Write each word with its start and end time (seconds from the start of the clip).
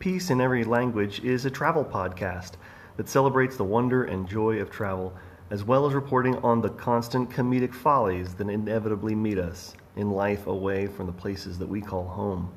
Peace 0.00 0.30
in 0.30 0.40
Every 0.40 0.64
Language 0.64 1.20
is 1.20 1.44
a 1.44 1.50
travel 1.50 1.84
podcast 1.84 2.54
that 2.96 3.08
celebrates 3.08 3.56
the 3.56 3.62
wonder 3.62 4.02
and 4.02 4.28
joy 4.28 4.58
of 4.58 4.68
travel, 4.70 5.12
as 5.50 5.62
well 5.62 5.86
as 5.86 5.94
reporting 5.94 6.34
on 6.38 6.60
the 6.60 6.70
constant 6.70 7.30
comedic 7.30 7.72
follies 7.72 8.34
that 8.34 8.50
inevitably 8.50 9.14
meet 9.14 9.38
us 9.38 9.74
in 9.94 10.10
life 10.10 10.48
away 10.48 10.88
from 10.88 11.06
the 11.06 11.12
places 11.12 11.56
that 11.58 11.68
we 11.68 11.80
call 11.80 12.08
home. 12.08 12.52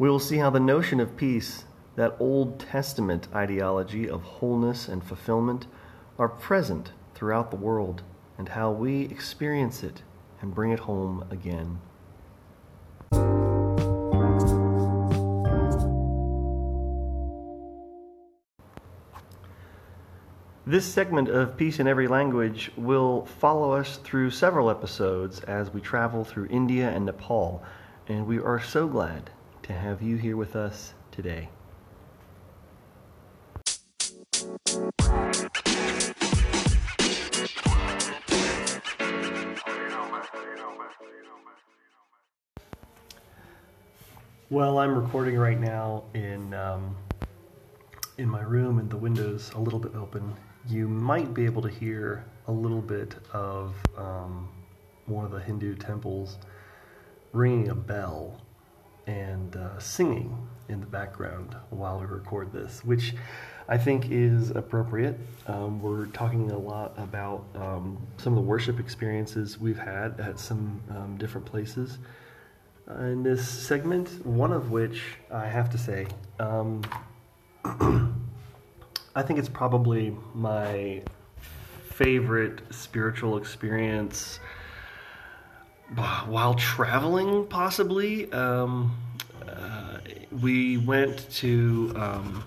We 0.00 0.08
will 0.08 0.18
see 0.18 0.38
how 0.38 0.50
the 0.50 0.58
notion 0.58 0.98
of 0.98 1.16
peace, 1.16 1.66
that 1.94 2.16
Old 2.18 2.58
Testament 2.58 3.28
ideology 3.32 4.10
of 4.10 4.22
wholeness 4.22 4.88
and 4.88 5.04
fulfillment, 5.04 5.68
are 6.18 6.28
present 6.28 6.90
throughout 7.22 7.52
the 7.52 7.56
world, 7.56 8.02
and 8.36 8.48
how 8.48 8.68
we 8.68 9.02
experience 9.02 9.84
it 9.84 10.02
and 10.40 10.52
bring 10.52 10.72
it 10.72 10.80
home 10.80 11.24
again. 11.30 11.78
This 20.66 20.84
segment 20.84 21.28
of 21.28 21.56
Peace 21.56 21.78
in 21.78 21.86
Every 21.86 22.08
Language 22.08 22.72
will 22.76 23.26
follow 23.26 23.70
us 23.70 23.98
through 23.98 24.30
several 24.30 24.68
episodes 24.68 25.38
as 25.42 25.72
we 25.72 25.80
travel 25.80 26.24
through 26.24 26.48
India 26.50 26.90
and 26.90 27.06
Nepal, 27.06 27.62
and 28.08 28.26
we 28.26 28.40
are 28.40 28.60
so 28.60 28.88
glad 28.88 29.30
to 29.62 29.72
have 29.72 30.02
you 30.02 30.16
here 30.16 30.36
with 30.36 30.56
us 30.56 30.94
today. 31.12 31.50
Well, 44.52 44.76
I'm 44.76 44.94
recording 44.94 45.38
right 45.38 45.58
now 45.58 46.04
in 46.12 46.52
um, 46.52 46.94
in 48.18 48.28
my 48.28 48.42
room, 48.42 48.80
and 48.80 48.90
the 48.90 48.98
windows 48.98 49.50
a 49.54 49.58
little 49.58 49.78
bit 49.78 49.94
open. 49.94 50.36
You 50.68 50.88
might 50.88 51.32
be 51.32 51.46
able 51.46 51.62
to 51.62 51.70
hear 51.70 52.26
a 52.48 52.52
little 52.52 52.82
bit 52.82 53.14
of 53.32 53.74
um, 53.96 54.50
one 55.06 55.24
of 55.24 55.30
the 55.30 55.40
Hindu 55.40 55.76
temples 55.76 56.36
ringing 57.32 57.70
a 57.70 57.74
bell 57.74 58.42
and 59.06 59.56
uh, 59.56 59.78
singing 59.78 60.46
in 60.68 60.80
the 60.80 60.86
background 60.86 61.56
while 61.70 61.98
we 61.98 62.04
record 62.04 62.52
this, 62.52 62.84
which 62.84 63.14
I 63.70 63.78
think 63.78 64.10
is 64.10 64.50
appropriate. 64.50 65.18
Um, 65.46 65.80
we're 65.80 66.08
talking 66.08 66.50
a 66.50 66.58
lot 66.58 66.92
about 66.98 67.46
um, 67.54 68.06
some 68.18 68.34
of 68.34 68.36
the 68.36 68.46
worship 68.46 68.78
experiences 68.78 69.58
we've 69.58 69.78
had 69.78 70.20
at 70.20 70.38
some 70.38 70.82
um, 70.90 71.16
different 71.16 71.46
places 71.46 71.96
in 72.88 73.22
this 73.22 73.48
segment, 73.48 74.24
one 74.26 74.52
of 74.52 74.70
which 74.70 75.02
I 75.30 75.46
have 75.46 75.70
to 75.70 75.78
say, 75.78 76.06
um, 76.38 76.82
I 77.64 79.22
think 79.22 79.38
it's 79.38 79.48
probably 79.48 80.16
my 80.34 81.02
favorite 81.90 82.62
spiritual 82.70 83.36
experience 83.36 84.40
while 86.26 86.54
traveling, 86.54 87.46
possibly. 87.46 88.32
Um, 88.32 88.96
uh, 89.46 89.98
we 90.40 90.78
went 90.78 91.30
to 91.30 91.92
um, 91.96 92.44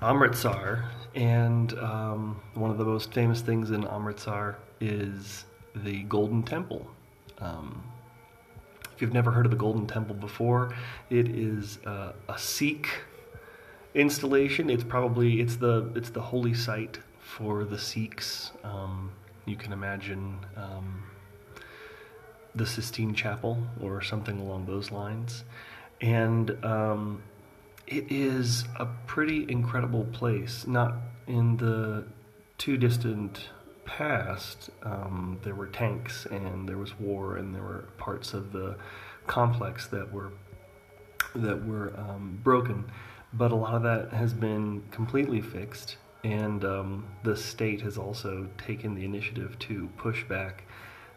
Amritsar, 0.00 0.84
and 1.14 1.78
um, 1.78 2.40
one 2.54 2.70
of 2.70 2.78
the 2.78 2.84
most 2.84 3.12
famous 3.12 3.42
things 3.42 3.70
in 3.70 3.86
Amritsar 3.86 4.56
is 4.80 5.44
the 5.74 6.02
Golden 6.04 6.42
Temple. 6.42 6.86
Um, 7.38 7.82
you've 9.02 9.12
never 9.12 9.32
heard 9.32 9.44
of 9.44 9.50
the 9.50 9.58
Golden 9.58 9.86
Temple 9.86 10.14
before, 10.14 10.74
it 11.10 11.28
is 11.28 11.78
uh, 11.84 12.12
a 12.28 12.38
Sikh 12.38 12.88
installation. 13.94 14.70
It's 14.70 14.84
probably 14.84 15.40
it's 15.40 15.56
the 15.56 15.90
it's 15.94 16.10
the 16.10 16.22
holy 16.22 16.54
site 16.54 16.98
for 17.20 17.64
the 17.64 17.78
Sikhs. 17.78 18.52
Um, 18.64 19.12
you 19.44 19.56
can 19.56 19.72
imagine 19.72 20.38
um, 20.56 21.02
the 22.54 22.64
Sistine 22.64 23.14
Chapel 23.14 23.58
or 23.80 24.00
something 24.00 24.38
along 24.38 24.66
those 24.66 24.90
lines, 24.90 25.44
and 26.00 26.64
um, 26.64 27.22
it 27.86 28.10
is 28.10 28.64
a 28.76 28.86
pretty 29.06 29.44
incredible 29.50 30.04
place. 30.12 30.66
Not 30.66 30.94
in 31.26 31.56
the 31.56 32.04
too 32.58 32.76
distant 32.76 33.48
past, 33.84 34.70
um, 34.82 35.38
there 35.42 35.54
were 35.54 35.66
tanks 35.66 36.26
and 36.26 36.68
there 36.68 36.78
was 36.78 36.98
war 36.98 37.36
and 37.36 37.54
there 37.54 37.62
were 37.62 37.84
parts 37.98 38.34
of 38.34 38.52
the 38.52 38.76
complex 39.26 39.86
that 39.88 40.12
were 40.12 40.32
that 41.34 41.64
were 41.66 41.94
um, 41.96 42.38
broken, 42.42 42.84
but 43.32 43.52
a 43.52 43.54
lot 43.54 43.74
of 43.74 43.82
that 43.82 44.12
has 44.12 44.34
been 44.34 44.82
completely 44.90 45.40
fixed. 45.40 45.96
And 46.24 46.64
um, 46.64 47.06
the 47.24 47.36
state 47.36 47.80
has 47.80 47.98
also 47.98 48.48
taken 48.58 48.94
the 48.94 49.04
initiative 49.04 49.58
to 49.60 49.88
push 49.96 50.24
back 50.24 50.64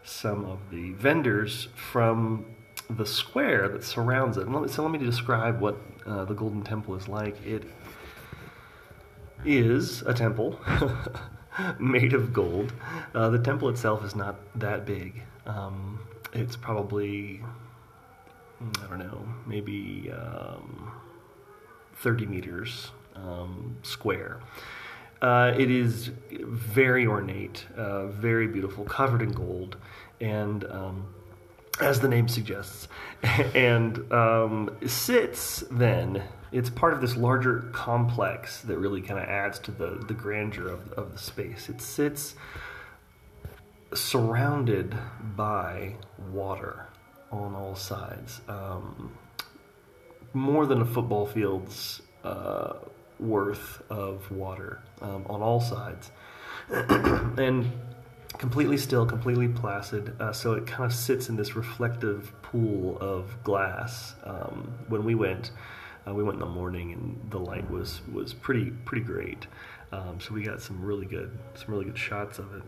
some 0.03 0.45
of 0.45 0.59
the 0.71 0.93
vendors 0.93 1.67
from 1.75 2.45
the 2.89 3.05
square 3.05 3.67
that 3.69 3.83
surrounds 3.83 4.37
it. 4.37 4.47
So 4.71 4.83
let 4.83 4.91
me 4.91 4.97
describe 4.97 5.59
what 5.59 5.77
uh, 6.05 6.25
the 6.25 6.33
Golden 6.33 6.63
Temple 6.63 6.95
is 6.95 7.07
like. 7.07 7.35
It 7.45 7.63
is 9.43 10.01
a 10.03 10.13
temple 10.13 10.59
made 11.79 12.13
of 12.13 12.33
gold. 12.33 12.73
Uh, 13.13 13.29
the 13.29 13.39
temple 13.39 13.69
itself 13.69 14.03
is 14.03 14.15
not 14.15 14.35
that 14.59 14.85
big. 14.85 15.21
Um, 15.45 15.99
it's 16.33 16.55
probably, 16.55 17.41
I 18.83 18.87
don't 18.87 18.99
know, 18.99 19.25
maybe 19.45 20.11
um, 20.11 20.91
30 21.95 22.25
meters 22.25 22.91
um, 23.15 23.77
square. 23.83 24.41
Uh, 25.21 25.53
it 25.57 25.71
is 25.71 26.11
very 26.31 27.07
ornate, 27.07 27.65
uh, 27.77 28.07
very 28.07 28.47
beautiful, 28.47 28.83
covered 28.83 29.21
in 29.21 29.31
gold, 29.31 29.77
and 30.19 30.65
um, 30.65 31.07
as 31.79 31.99
the 31.99 32.07
name 32.07 32.27
suggests, 32.27 32.87
and 33.55 34.11
um, 34.11 34.75
sits 34.85 35.63
then. 35.71 36.21
It's 36.55 36.69
part 36.69 36.93
of 36.93 37.01
this 37.01 37.17
larger 37.17 37.69
complex 37.73 38.61
that 38.61 38.77
really 38.77 39.01
kind 39.01 39.19
of 39.19 39.27
adds 39.27 39.59
to 39.59 39.71
the, 39.71 40.01
the 40.07 40.13
grandeur 40.13 40.69
of, 40.69 40.89
of 40.93 41.11
the 41.11 41.17
space. 41.17 41.67
It 41.67 41.81
sits 41.81 42.35
surrounded 43.93 44.95
by 45.35 45.95
water 46.31 46.87
on 47.29 47.55
all 47.55 47.75
sides. 47.75 48.39
Um, 48.47 49.17
more 50.31 50.65
than 50.65 50.81
a 50.81 50.85
football 50.85 51.25
field's 51.25 52.01
uh, 52.23 52.75
worth 53.19 53.81
of 53.89 54.31
water 54.31 54.81
um, 55.01 55.25
on 55.29 55.41
all 55.41 55.59
sides. 55.59 56.09
and 56.69 57.69
completely 58.37 58.77
still, 58.77 59.05
completely 59.05 59.49
placid. 59.49 60.15
Uh, 60.21 60.31
so 60.31 60.53
it 60.53 60.65
kind 60.65 60.89
of 60.89 60.97
sits 60.97 61.27
in 61.27 61.35
this 61.35 61.57
reflective 61.57 62.31
pool 62.41 62.97
of 62.99 63.43
glass. 63.43 64.15
Um, 64.23 64.73
when 64.87 65.03
we 65.03 65.15
went, 65.15 65.51
uh, 66.07 66.13
we 66.13 66.23
went 66.23 66.35
in 66.35 66.39
the 66.39 66.45
morning, 66.45 66.93
and 66.93 67.31
the 67.31 67.39
light 67.39 67.69
was 67.69 68.01
was 68.11 68.33
pretty 68.33 68.71
pretty 68.85 69.03
great. 69.03 69.47
Um, 69.91 70.19
so 70.19 70.33
we 70.33 70.43
got 70.43 70.61
some 70.61 70.83
really 70.83 71.05
good 71.05 71.37
some 71.55 71.73
really 71.73 71.85
good 71.85 71.97
shots 71.97 72.39
of 72.39 72.53
it. 72.55 72.63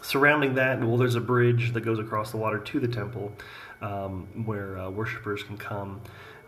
Surrounding 0.00 0.54
that, 0.54 0.80
well, 0.80 0.96
there's 0.96 1.16
a 1.16 1.20
bridge 1.20 1.72
that 1.72 1.80
goes 1.80 1.98
across 1.98 2.30
the 2.30 2.36
water 2.36 2.58
to 2.58 2.80
the 2.80 2.88
temple, 2.88 3.32
um, 3.82 4.44
where 4.44 4.78
uh, 4.78 4.90
worshippers 4.90 5.42
can 5.42 5.56
come. 5.56 6.00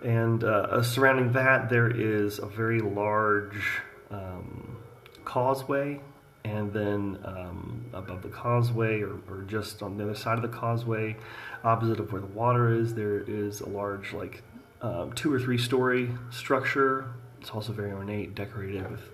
And 0.05 0.45
uh, 0.45 0.83
surrounding 0.83 1.33
that, 1.33 1.69
there 1.69 1.91
is 1.91 2.39
a 2.39 2.47
very 2.47 2.81
large 2.81 3.81
um, 4.11 4.79
causeway 5.25 6.01
and 6.45 6.73
then 6.73 7.19
um, 7.25 7.85
above 7.93 8.23
the 8.23 8.29
causeway 8.29 9.03
or, 9.03 9.19
or, 9.29 9.43
just 9.47 9.83
on 9.83 9.97
the 9.97 10.05
other 10.05 10.15
side 10.15 10.37
of 10.37 10.43
the 10.43 10.49
causeway 10.57 11.17
opposite 11.65 12.01
of 12.01 12.13
where 12.13 12.21
the 12.23 12.27
water 12.29 12.73
is 12.73 12.95
there 12.95 13.21
is 13.21 13.61
a 13.61 13.69
large 13.69 14.15
like 14.15 14.43
um, 14.83 15.13
two 15.13 15.33
or 15.33 15.41
three 15.41 15.59
story 15.59 16.11
structure. 16.31 17.13
It's 17.41 17.51
also 17.51 17.73
very 17.73 17.93
ornate 17.93 18.35
decorated 18.35 18.91
with 18.91 19.11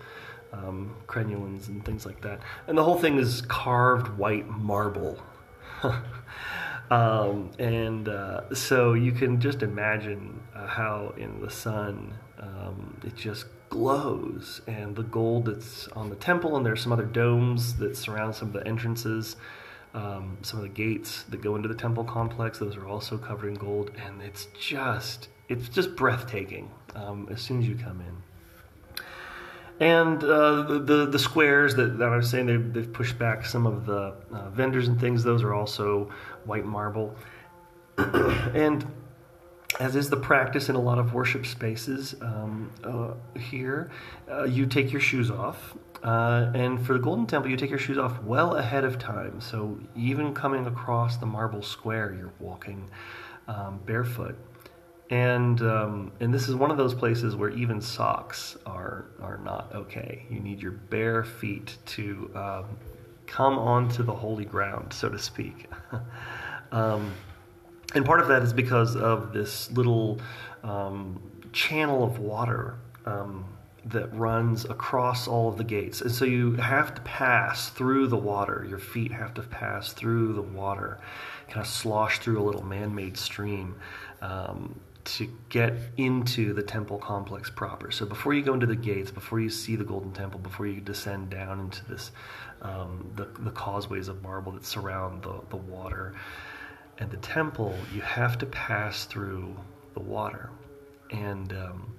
um, 0.53 0.97
and 1.15 1.85
things 1.85 2.07
like 2.07 2.21
that. 2.23 2.41
And 2.67 2.77
the 2.77 2.85
whole 2.85 2.99
thing 2.99 3.19
is 3.19 3.43
carved 3.43 4.17
white 4.17 4.49
marble. 4.49 5.23
Um, 6.91 7.51
and 7.59 8.09
uh, 8.09 8.55
so 8.55 8.95
you 8.95 9.13
can 9.13 9.41
just 9.41 9.63
imagine 9.63 10.41
uh, 10.55 10.67
how 10.67 11.15
in 11.17 11.41
the 11.41 11.51
sun 11.51 12.15
um, 12.39 13.01
it 13.05 13.17
just 13.17 13.47
glows. 13.71 14.61
And 14.67 14.95
the 14.95 15.03
gold 15.03 15.47
that's 15.47 15.89
on 15.89 16.11
the 16.11 16.17
temple 16.17 16.57
and 16.57 16.65
there's 16.65 16.81
some 16.81 16.93
other 16.93 17.05
domes 17.05 17.77
that 17.79 17.97
surround 17.97 18.35
some 18.35 18.49
of 18.49 18.55
the 18.55 18.67
entrances 18.67 19.37
um, 19.95 20.37
some 20.43 20.59
of 20.59 20.63
the 20.63 20.69
gates 20.69 21.23
that 21.31 21.41
go 21.41 21.57
into 21.57 21.69
the 21.69 21.75
temple 21.75 22.05
complex. 22.05 22.59
Those 22.59 22.77
are 22.77 22.87
also 22.87 23.17
covered 23.17 23.49
in 23.49 23.55
gold. 23.55 23.91
And 24.07 24.21
it's 24.21 24.47
just 24.59 25.29
it's 25.49 25.69
just 25.69 25.97
breathtaking 25.97 26.71
um, 26.95 27.29
as 27.31 27.41
soon 27.41 27.61
as 27.61 27.69
you 27.69 27.75
come 27.75 28.01
in 28.01 28.17
and 29.81 30.25
uh, 30.25 30.63
the 30.63 31.07
the 31.07 31.19
squares 31.19 31.75
that, 31.75 31.99
that 31.99 32.09
I 32.09 32.17
was 32.17 32.31
saying 32.31 32.47
they've, 32.47 32.73
they've 32.73 32.93
pushed 32.93 33.19
back 33.19 33.45
some 33.45 33.67
of 33.67 33.85
the 33.85 34.15
uh, 34.33 34.49
vendors 34.51 34.89
and 34.89 34.99
things. 34.99 35.23
Those 35.23 35.43
are 35.43 35.53
also 35.53 36.11
white 36.45 36.65
marble, 36.65 37.15
and 37.99 38.87
as 39.79 39.95
is 39.95 40.09
the 40.09 40.17
practice 40.17 40.71
in 40.71 40.77
a 40.77 40.81
lot 40.81 40.99
of 40.99 41.13
worship 41.13 41.45
spaces 41.45 42.15
um, 42.23 42.71
uh, 42.83 43.11
here, 43.39 43.91
uh, 44.31 44.45
you 44.45 44.65
take 44.65 44.91
your 44.91 45.01
shoes 45.01 45.31
off. 45.31 45.77
Uh, 46.03 46.51
and 46.55 46.87
for 46.87 46.95
the 46.95 46.99
Golden 46.99 47.27
Temple, 47.27 47.51
you 47.51 47.57
take 47.57 47.69
your 47.69 47.79
shoes 47.79 47.99
off 47.99 48.23
well 48.23 48.57
ahead 48.57 48.85
of 48.85 48.99
time. 48.99 49.41
So 49.41 49.79
even 49.95 50.33
coming 50.33 50.67
across 50.67 51.17
the 51.17 51.27
marble 51.27 51.63
square, 51.63 52.17
you're 52.19 52.33
walking 52.39 52.89
um, 53.49 53.81
barefoot 53.85 54.39
and 55.11 55.63
um, 55.63 56.13
and 56.21 56.35
this 56.35 56.49
is 56.49 56.55
one 56.55 56.71
of 56.71 56.77
those 56.77 56.95
places 56.95 57.37
where 57.37 57.51
even 57.51 57.81
socks 57.81 58.57
are 58.67 59.07
are 59.21 59.39
not 59.39 59.73
okay. 59.75 60.27
You 60.29 60.41
need 60.41 60.61
your 60.61 60.73
bare 60.73 61.23
feet 61.23 61.77
to 61.87 62.31
um, 62.35 62.65
come 63.27 63.59
onto 63.59 64.03
the 64.03 64.15
holy 64.15 64.45
ground, 64.45 64.93
so 64.93 65.09
to 65.09 65.19
speak. 65.19 65.71
um, 66.73 67.13
and 67.95 68.05
part 68.05 68.21
of 68.21 68.27
that 68.29 68.43
is 68.43 68.53
because 68.53 68.97
of 68.97 69.33
this 69.33 69.71
little 69.71 70.21
um, 70.65 71.21
channel 71.53 72.03
of 72.03 72.19
water 72.19 72.77
um, 73.05 73.45
that 73.85 74.13
runs 74.13 74.65
across 74.65 75.29
all 75.29 75.49
of 75.49 75.57
the 75.57 75.65
gates, 75.65 76.01
and 76.01 76.11
so 76.11 76.25
you 76.25 76.55
have 76.55 76.97
to 76.97 77.01
pass 77.03 77.69
through 77.69 78.09
the 78.09 78.17
water. 78.17 78.67
Your 78.69 78.81
feet 78.81 79.13
have 79.13 79.35
to 79.35 79.43
pass 79.43 79.93
through 79.93 80.33
the 80.33 80.43
water, 80.43 80.99
kind 81.47 81.61
of 81.61 81.69
slosh 81.69 82.19
through 82.19 82.43
a 82.43 82.45
little 82.45 82.65
man-made 82.65 83.17
stream. 83.17 83.77
Um, 84.21 84.81
to 85.07 85.29
get 85.49 85.73
into 85.97 86.53
the 86.53 86.63
temple 86.63 86.99
complex 86.99 87.49
proper. 87.49 87.91
So 87.91 88.07
before 88.07 88.35
you 88.35 88.43
go 88.43 88.55
into 88.55 88.67
the 88.67 88.77
gates, 88.77 89.11
before 89.11 89.41
you 89.41 89.49
see 89.49 89.77
the 89.77 89.85
Golden 89.85 90.13
Temple, 90.13 90.41
before 90.41 90.67
you 90.67 90.81
descend 90.81 91.31
down 91.31 91.61
into 91.61 91.85
this, 91.87 92.11
um, 92.61 93.11
the, 93.15 93.25
the 93.39 93.51
causeways 93.51 94.09
of 94.09 94.23
marble 94.23 94.53
that 94.53 94.65
surround 94.65 95.23
the, 95.23 95.41
the 95.51 95.57
water 95.57 96.15
and 96.99 97.11
the 97.11 97.17
temple, 97.19 97.75
you 97.95 98.01
have 98.01 98.39
to 98.39 98.47
pass 98.47 99.05
through 99.05 99.57
the 99.95 100.01
water. 100.01 100.51
And 101.11 101.53
um, 101.53 101.97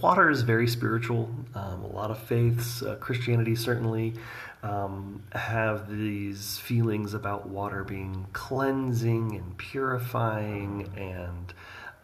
water 0.00 0.30
is 0.30 0.42
very 0.42 0.68
spiritual. 0.68 1.30
Um, 1.54 1.84
a 1.84 1.92
lot 1.92 2.10
of 2.10 2.18
faiths, 2.18 2.82
uh, 2.82 2.96
Christianity 2.96 3.54
certainly, 3.54 4.14
um, 4.62 5.22
have 5.32 5.90
these 5.90 6.58
feelings 6.58 7.14
about 7.14 7.48
water 7.48 7.84
being 7.84 8.26
cleansing 8.32 9.36
and 9.36 9.56
purifying 9.58 10.90
and 10.96 11.52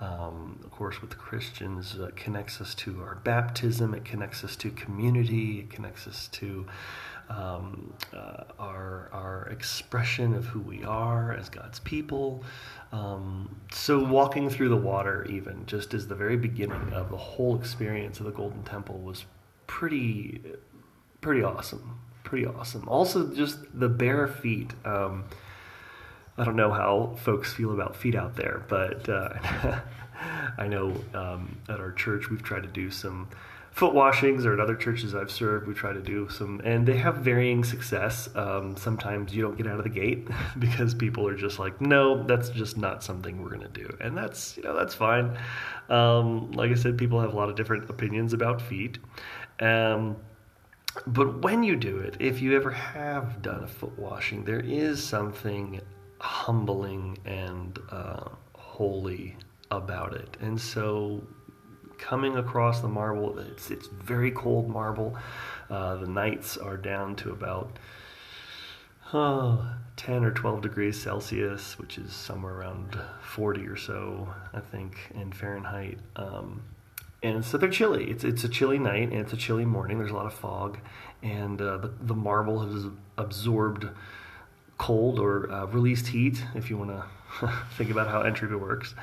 um, 0.00 0.58
of 0.64 0.70
course, 0.70 1.02
with 1.02 1.16
Christians, 1.18 1.96
uh, 2.00 2.10
connects 2.16 2.60
us 2.60 2.74
to 2.76 3.02
our 3.02 3.16
baptism, 3.16 3.94
it 3.94 4.04
connects 4.04 4.42
us 4.42 4.56
to 4.56 4.70
community, 4.70 5.60
it 5.60 5.70
connects 5.70 6.06
us 6.06 6.28
to 6.32 6.66
um, 7.28 7.92
uh, 8.14 8.44
our, 8.58 9.10
our 9.12 9.48
expression 9.50 10.34
of 10.34 10.46
who 10.46 10.60
we 10.60 10.82
are 10.84 11.32
as 11.32 11.50
God's 11.50 11.80
people. 11.80 12.42
Um, 12.92 13.60
so, 13.72 14.02
walking 14.02 14.48
through 14.48 14.70
the 14.70 14.76
water, 14.76 15.26
even 15.28 15.66
just 15.66 15.92
as 15.92 16.08
the 16.08 16.14
very 16.14 16.36
beginning 16.36 16.92
of 16.94 17.10
the 17.10 17.18
whole 17.18 17.56
experience 17.56 18.20
of 18.20 18.26
the 18.26 18.32
Golden 18.32 18.62
Temple, 18.62 18.98
was 18.98 19.26
pretty, 19.66 20.40
pretty 21.20 21.42
awesome. 21.42 22.00
Pretty 22.24 22.46
awesome. 22.46 22.88
Also, 22.88 23.28
just 23.28 23.58
the 23.78 23.88
bare 23.88 24.26
feet. 24.26 24.72
Um, 24.84 25.24
I 26.38 26.44
don't 26.44 26.56
know 26.56 26.72
how 26.72 27.16
folks 27.22 27.52
feel 27.52 27.72
about 27.72 27.96
feet 27.96 28.14
out 28.14 28.36
there, 28.36 28.62
but 28.68 29.08
uh, 29.08 29.80
I 30.58 30.66
know 30.66 30.94
um, 31.14 31.58
at 31.68 31.80
our 31.80 31.92
church 31.92 32.30
we've 32.30 32.42
tried 32.42 32.62
to 32.62 32.68
do 32.68 32.90
some 32.90 33.28
foot 33.72 33.94
washings, 33.94 34.44
or 34.44 34.52
at 34.52 34.60
other 34.60 34.74
churches 34.74 35.14
I've 35.14 35.30
served, 35.30 35.66
we 35.66 35.74
try 35.74 35.92
to 35.92 36.00
do 36.00 36.28
some, 36.28 36.60
and 36.64 36.86
they 36.86 36.96
have 36.96 37.18
varying 37.18 37.62
success. 37.64 38.28
Um, 38.34 38.76
sometimes 38.76 39.34
you 39.34 39.42
don't 39.42 39.56
get 39.56 39.66
out 39.66 39.78
of 39.78 39.84
the 39.84 39.90
gate 39.90 40.28
because 40.58 40.94
people 40.94 41.26
are 41.26 41.36
just 41.36 41.58
like, 41.58 41.80
no, 41.80 42.22
that's 42.24 42.50
just 42.50 42.76
not 42.76 43.02
something 43.02 43.42
we're 43.42 43.50
going 43.50 43.60
to 43.60 43.68
do, 43.68 43.96
and 44.00 44.16
that's 44.16 44.56
you 44.56 44.62
know 44.62 44.76
that's 44.76 44.94
fine. 44.94 45.36
Um, 45.88 46.52
like 46.52 46.70
I 46.70 46.74
said, 46.74 46.98
people 46.98 47.20
have 47.20 47.32
a 47.32 47.36
lot 47.36 47.48
of 47.48 47.56
different 47.56 47.88
opinions 47.90 48.32
about 48.32 48.60
feet. 48.60 48.98
Um, 49.60 50.16
but 51.06 51.42
when 51.42 51.62
you 51.62 51.76
do 51.76 51.98
it, 51.98 52.16
if 52.18 52.42
you 52.42 52.56
ever 52.56 52.70
have 52.70 53.42
done 53.42 53.62
a 53.62 53.68
foot 53.68 53.96
washing, 53.98 54.44
there 54.44 54.60
is 54.60 55.02
something 55.02 55.80
humbling 56.20 57.18
and 57.24 57.78
uh, 57.90 58.28
holy 58.54 59.36
about 59.70 60.14
it. 60.14 60.36
And 60.40 60.60
so 60.60 61.22
coming 61.98 62.36
across 62.36 62.80
the 62.80 62.88
marble, 62.88 63.38
it's, 63.38 63.70
it's 63.70 63.88
very 63.88 64.30
cold 64.30 64.68
marble. 64.68 65.16
Uh, 65.68 65.96
the 65.96 66.06
nights 66.06 66.56
are 66.56 66.76
down 66.76 67.16
to 67.16 67.30
about 67.30 67.78
uh, 69.12 69.74
10 69.96 70.24
or 70.24 70.30
12 70.30 70.62
degrees 70.62 71.00
Celsius, 71.00 71.78
which 71.78 71.98
is 71.98 72.12
somewhere 72.12 72.54
around 72.54 72.98
40 73.22 73.66
or 73.66 73.76
so, 73.76 74.32
I 74.52 74.60
think, 74.60 74.96
in 75.14 75.32
Fahrenheit. 75.32 75.98
Um, 76.16 76.62
and 77.22 77.44
so 77.44 77.58
they're 77.58 77.68
chilly. 77.68 78.10
It's 78.10 78.24
it's 78.24 78.44
a 78.44 78.48
chilly 78.48 78.78
night 78.78 79.10
and 79.10 79.20
it's 79.20 79.34
a 79.34 79.36
chilly 79.36 79.66
morning. 79.66 79.98
There's 79.98 80.10
a 80.10 80.14
lot 80.14 80.24
of 80.24 80.32
fog, 80.32 80.78
and 81.22 81.60
uh, 81.60 81.76
the 81.76 81.92
the 82.00 82.14
marble 82.14 82.60
has 82.60 82.86
absorbed 83.18 83.88
cold 84.80 85.18
or 85.18 85.52
uh, 85.52 85.66
released 85.66 86.06
heat, 86.06 86.42
if 86.54 86.70
you 86.70 86.78
want 86.78 86.90
to 86.90 87.52
think 87.76 87.90
about 87.90 88.08
how 88.08 88.22
entropy 88.22 88.54
works. 88.54 88.94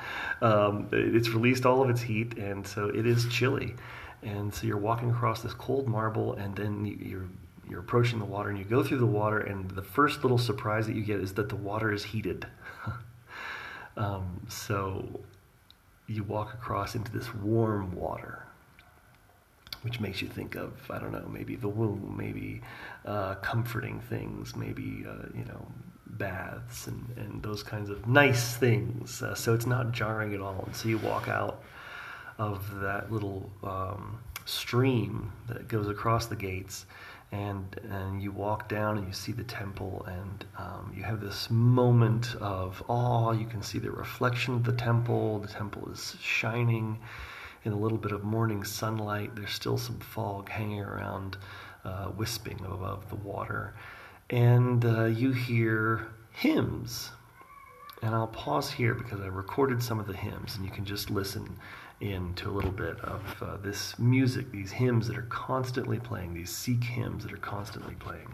Um, 0.42 0.88
it's 0.90 1.28
released 1.28 1.64
all 1.64 1.82
of 1.82 1.88
its 1.88 2.00
heat, 2.00 2.36
and 2.36 2.66
so 2.66 2.88
it 2.88 3.06
is 3.06 3.28
chilly. 3.28 3.76
And 4.24 4.52
so 4.52 4.66
you're 4.66 4.76
walking 4.76 5.08
across 5.08 5.40
this 5.40 5.54
cold 5.54 5.86
marble, 5.86 6.34
and 6.34 6.56
then 6.56 6.84
you're 6.84 7.28
you're 7.70 7.80
approaching 7.80 8.18
the 8.18 8.24
water, 8.24 8.50
and 8.50 8.58
you 8.58 8.64
go 8.64 8.82
through 8.82 8.98
the 8.98 9.06
water, 9.06 9.38
and 9.38 9.70
the 9.70 9.82
first 9.82 10.24
little 10.24 10.38
surprise 10.38 10.86
that 10.88 10.96
you 10.96 11.02
get 11.02 11.20
is 11.20 11.34
that 11.34 11.48
the 11.48 11.56
water 11.56 11.92
is 11.92 12.02
heated. 12.02 12.44
um, 13.96 14.40
so 14.48 15.06
you 16.08 16.24
walk 16.24 16.54
across 16.54 16.96
into 16.96 17.12
this 17.12 17.32
warm 17.34 17.94
water 17.94 18.47
which 19.82 20.00
makes 20.00 20.20
you 20.22 20.28
think 20.28 20.54
of 20.54 20.72
I 20.90 20.98
don't 20.98 21.12
know 21.12 21.28
maybe 21.30 21.56
the 21.56 21.68
womb, 21.68 22.14
maybe 22.16 22.62
uh, 23.04 23.36
comforting 23.36 24.00
things, 24.00 24.56
maybe 24.56 25.04
uh, 25.08 25.26
you 25.34 25.44
know 25.44 25.66
baths 26.18 26.86
and, 26.86 27.06
and 27.16 27.42
those 27.42 27.62
kinds 27.62 27.90
of 27.90 28.06
nice 28.06 28.56
things. 28.56 29.22
Uh, 29.22 29.34
so 29.34 29.54
it's 29.54 29.66
not 29.66 29.92
jarring 29.92 30.34
at 30.34 30.40
all. 30.40 30.64
And 30.66 30.74
so 30.74 30.88
you 30.88 30.98
walk 30.98 31.28
out 31.28 31.62
of 32.38 32.80
that 32.80 33.10
little 33.10 33.50
um, 33.62 34.18
stream 34.44 35.32
that 35.48 35.68
goes 35.68 35.88
across 35.88 36.26
the 36.26 36.36
gates. 36.36 36.86
And, 37.30 37.78
and 37.90 38.22
you 38.22 38.32
walk 38.32 38.70
down 38.70 38.96
and 38.96 39.06
you 39.06 39.12
see 39.12 39.32
the 39.32 39.44
temple, 39.44 40.02
and 40.08 40.46
um, 40.56 40.90
you 40.96 41.02
have 41.02 41.20
this 41.20 41.50
moment 41.50 42.34
of 42.40 42.82
awe. 42.88 43.32
You 43.32 43.44
can 43.44 43.62
see 43.62 43.78
the 43.78 43.90
reflection 43.90 44.54
of 44.54 44.64
the 44.64 44.72
temple. 44.72 45.38
The 45.40 45.48
temple 45.48 45.90
is 45.92 46.16
shining 46.22 46.98
in 47.68 47.74
a 47.74 47.78
little 47.78 47.98
bit 47.98 48.12
of 48.12 48.24
morning 48.24 48.64
sunlight. 48.64 49.36
There's 49.36 49.52
still 49.52 49.76
some 49.76 50.00
fog 50.00 50.48
hanging 50.48 50.80
around, 50.80 51.36
uh, 51.84 52.10
wisping 52.16 52.58
above 52.64 53.10
the 53.10 53.16
water. 53.16 53.74
And 54.30 54.82
uh, 54.84 55.04
you 55.04 55.32
hear 55.32 56.08
hymns. 56.32 57.10
And 58.00 58.14
I'll 58.14 58.28
pause 58.28 58.70
here 58.70 58.94
because 58.94 59.20
I 59.20 59.26
recorded 59.26 59.82
some 59.82 60.00
of 60.00 60.06
the 60.06 60.16
hymns, 60.16 60.56
and 60.56 60.64
you 60.64 60.70
can 60.70 60.86
just 60.86 61.10
listen 61.10 61.58
into 62.00 62.48
a 62.48 62.52
little 62.52 62.70
bit 62.70 62.98
of 63.00 63.42
uh, 63.42 63.56
this 63.58 63.98
music, 63.98 64.50
these 64.50 64.70
hymns 64.70 65.06
that 65.08 65.18
are 65.18 65.26
constantly 65.28 65.98
playing, 65.98 66.32
these 66.32 66.50
Sikh 66.50 66.84
hymns 66.84 67.24
that 67.24 67.32
are 67.32 67.36
constantly 67.36 67.96
playing. 67.96 68.28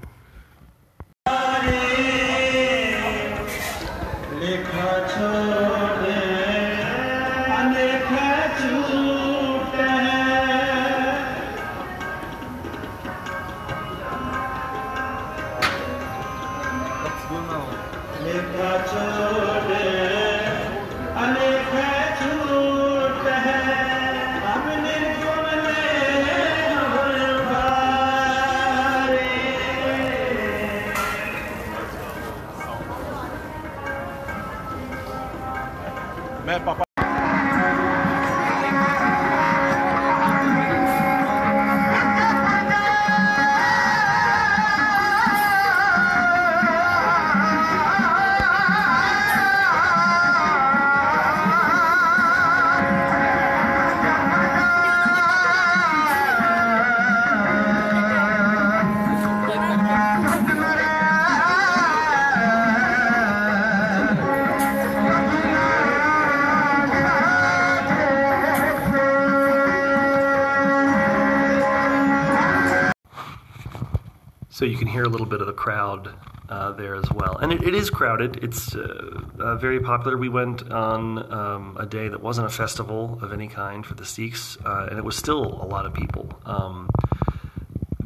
So 74.64 74.68
you 74.68 74.78
can 74.78 74.88
hear 74.88 75.02
a 75.02 75.08
little 75.10 75.26
bit 75.26 75.42
of 75.42 75.46
the 75.46 75.52
crowd 75.52 76.14
uh, 76.48 76.72
there 76.72 76.94
as 76.94 77.04
well. 77.14 77.36
And 77.36 77.52
it, 77.52 77.62
it 77.64 77.74
is 77.74 77.90
crowded. 77.90 78.42
It's 78.42 78.74
uh, 78.74 79.20
uh, 79.38 79.56
very 79.56 79.78
popular. 79.78 80.16
We 80.16 80.30
went 80.30 80.72
on 80.72 81.30
um, 81.30 81.76
a 81.78 81.84
day 81.84 82.08
that 82.08 82.22
wasn't 82.22 82.46
a 82.46 82.50
festival 82.50 83.18
of 83.20 83.30
any 83.34 83.46
kind 83.46 83.84
for 83.84 83.92
the 83.92 84.06
Sikhs, 84.06 84.56
uh, 84.64 84.86
and 84.88 84.98
it 84.98 85.04
was 85.04 85.16
still 85.16 85.44
a 85.62 85.66
lot 85.66 85.84
of 85.84 85.92
people. 85.92 86.30
Um, 86.46 86.88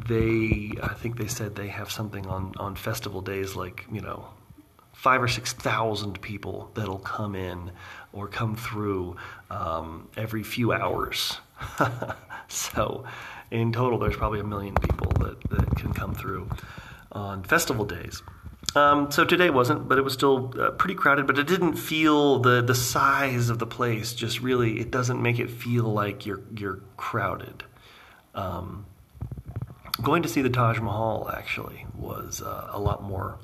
they, 0.08 0.72
I 0.82 0.94
think 0.94 1.16
they 1.16 1.28
said 1.28 1.54
they 1.54 1.68
have 1.68 1.92
something 1.92 2.26
on, 2.26 2.54
on 2.56 2.74
festival 2.74 3.20
days 3.20 3.54
like, 3.54 3.86
you 3.92 4.00
know, 4.00 4.26
five 4.94 5.22
or 5.22 5.28
six 5.28 5.52
thousand 5.52 6.20
people 6.20 6.72
that'll 6.74 6.98
come 6.98 7.36
in 7.36 7.70
or 8.12 8.26
come 8.26 8.56
through 8.56 9.14
um, 9.48 10.08
every 10.16 10.42
few 10.42 10.72
hours. 10.72 11.38
so, 12.48 13.04
in 13.50 13.72
total, 13.72 13.98
there's 13.98 14.16
probably 14.16 14.40
a 14.40 14.44
million 14.44 14.74
people 14.74 15.12
that, 15.24 15.40
that 15.50 15.76
can 15.76 15.92
come 15.92 16.14
through 16.14 16.48
on 17.12 17.42
festival 17.42 17.84
days. 17.84 18.22
Um, 18.76 19.10
so 19.10 19.24
today 19.24 19.50
wasn't, 19.50 19.88
but 19.88 19.98
it 19.98 20.02
was 20.02 20.12
still 20.12 20.52
uh, 20.60 20.70
pretty 20.72 20.94
crowded. 20.94 21.26
But 21.26 21.38
it 21.38 21.46
didn't 21.46 21.76
feel 21.76 22.38
the 22.40 22.60
the 22.60 22.74
size 22.74 23.48
of 23.48 23.58
the 23.58 23.66
place. 23.66 24.12
Just 24.12 24.40
really, 24.40 24.78
it 24.78 24.90
doesn't 24.90 25.20
make 25.20 25.38
it 25.38 25.50
feel 25.50 25.84
like 25.84 26.26
you're 26.26 26.42
you're 26.54 26.80
crowded. 26.96 27.64
Um, 28.34 28.84
going 30.02 30.22
to 30.22 30.28
see 30.28 30.42
the 30.42 30.50
Taj 30.50 30.78
Mahal 30.80 31.30
actually 31.32 31.86
was 31.96 32.42
uh, 32.42 32.68
a 32.70 32.78
lot 32.78 33.02
more 33.02 33.38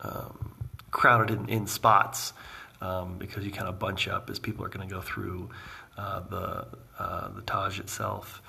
um, 0.00 0.54
crowded 0.90 1.30
in, 1.30 1.48
in 1.48 1.66
spots 1.66 2.32
um, 2.80 3.18
because 3.18 3.44
you 3.44 3.50
kind 3.50 3.68
of 3.68 3.78
bunch 3.78 4.06
up 4.06 4.30
as 4.30 4.38
people 4.38 4.64
are 4.64 4.68
going 4.68 4.86
to 4.86 4.94
go 4.94 5.00
through 5.00 5.50
uh, 5.98 6.20
the 6.30 6.66
uh, 6.98 7.28
the 7.28 7.42
Taj 7.42 7.78
itself. 7.78 8.40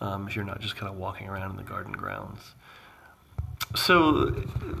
Um, 0.00 0.28
if 0.28 0.36
you're 0.36 0.44
not 0.44 0.60
just 0.60 0.76
kind 0.76 0.92
of 0.92 0.98
walking 0.98 1.26
around 1.26 1.52
in 1.52 1.56
the 1.56 1.62
garden 1.62 1.92
grounds 1.92 2.52
so 3.74 4.26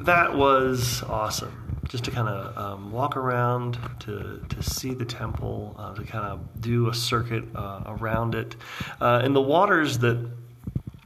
that 0.00 0.34
was 0.34 1.02
awesome 1.04 1.80
just 1.88 2.04
to 2.04 2.10
kind 2.10 2.28
of 2.28 2.58
um, 2.58 2.92
walk 2.92 3.16
around 3.16 3.78
to, 4.00 4.44
to 4.48 4.62
see 4.62 4.92
the 4.92 5.04
temple 5.04 5.74
uh, 5.78 5.94
to 5.94 6.02
kind 6.04 6.24
of 6.24 6.60
do 6.60 6.88
a 6.88 6.94
circuit 6.94 7.44
uh, 7.54 7.82
around 7.86 8.34
it 8.34 8.56
uh, 9.00 9.22
in 9.24 9.32
the 9.32 9.40
waters 9.40 9.98
that 9.98 10.28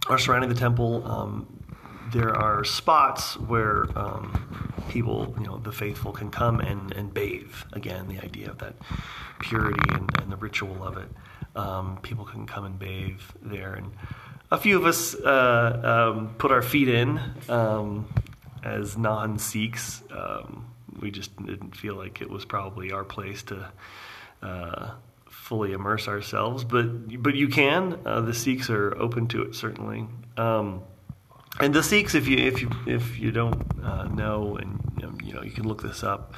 are 0.09 0.19
surrounding 0.19 0.49
the 0.49 0.57
temple 0.57 1.07
um, 1.07 1.47
there 2.13 2.35
are 2.35 2.65
spots 2.65 3.37
where 3.39 3.87
um, 3.99 4.75
people 4.91 5.35
you 5.39 5.47
know 5.47 5.57
the 5.59 5.73
faithful 5.73 6.13
can 6.13 6.31
come 6.31 6.61
and, 6.61 6.93
and 6.93 7.15
bathe 7.15 7.55
again 7.73 8.09
the 8.09 8.19
idea 8.19 8.51
of 8.51 8.59
that 8.59 8.75
purity 9.39 9.81
and, 9.95 10.11
and 10.21 10.31
the 10.31 10.37
ritual 10.37 10.85
of 10.85 10.97
it 10.99 11.09
um, 11.57 11.99
people 12.03 12.25
can 12.25 12.47
come 12.47 12.65
and 12.65 12.79
bathe 12.79 13.21
there 13.43 13.75
and 13.75 13.93
a 14.51 14.59
few 14.59 14.77
of 14.77 14.85
us 14.85 15.15
uh, 15.15 16.13
um, 16.13 16.35
put 16.39 16.51
our 16.51 16.63
feet 16.63 16.89
in 16.89 17.21
um, 17.49 18.09
as 18.65 18.97
non 18.97 19.39
Sikhs. 19.39 20.03
Um, 20.11 20.67
we 20.99 21.11
just 21.11 21.35
didn't 21.45 21.77
feel 21.77 21.95
like 21.95 22.21
it 22.21 22.29
was 22.29 22.45
probably 22.45 22.93
our 22.93 23.05
place 23.05 23.43
to 23.45 23.71
uh, 24.43 24.91
fully 25.27 25.73
immerse 25.73 26.09
ourselves, 26.09 26.65
but 26.65 27.23
but 27.23 27.35
you 27.35 27.49
can. 27.49 27.99
Uh, 28.05 28.21
the 28.21 28.35
Sikhs 28.35 28.71
are 28.71 28.97
open 28.99 29.29
to 29.29 29.43
it 29.43 29.55
certainly. 29.55 30.07
Um, 30.37 30.83
and 31.59 31.75
the 31.75 31.83
Sikhs, 31.83 32.15
if 32.15 32.29
you 32.29 32.37
if 32.37 32.63
you 32.63 32.71
if 32.87 33.19
you 33.19 33.33
don't 33.33 33.63
uh, 33.83 34.05
know, 34.05 34.57
and 34.57 34.81
you 35.25 35.33
know, 35.35 35.43
you 35.43 35.51
can 35.51 35.67
look 35.67 35.83
this 35.83 36.03
up. 36.05 36.35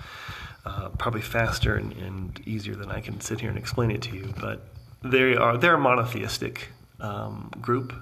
Uh, 0.64 0.88
probably 0.90 1.20
faster 1.20 1.74
and, 1.74 1.92
and 1.94 2.40
easier 2.46 2.76
than 2.76 2.88
I 2.88 3.00
can 3.00 3.20
sit 3.20 3.40
here 3.40 3.48
and 3.48 3.58
explain 3.58 3.90
it 3.90 4.00
to 4.02 4.14
you, 4.14 4.32
but 4.40 4.68
they 5.02 5.34
are 5.34 5.58
they're 5.58 5.74
a 5.74 5.80
monotheistic 5.80 6.68
um, 7.00 7.50
group, 7.60 7.92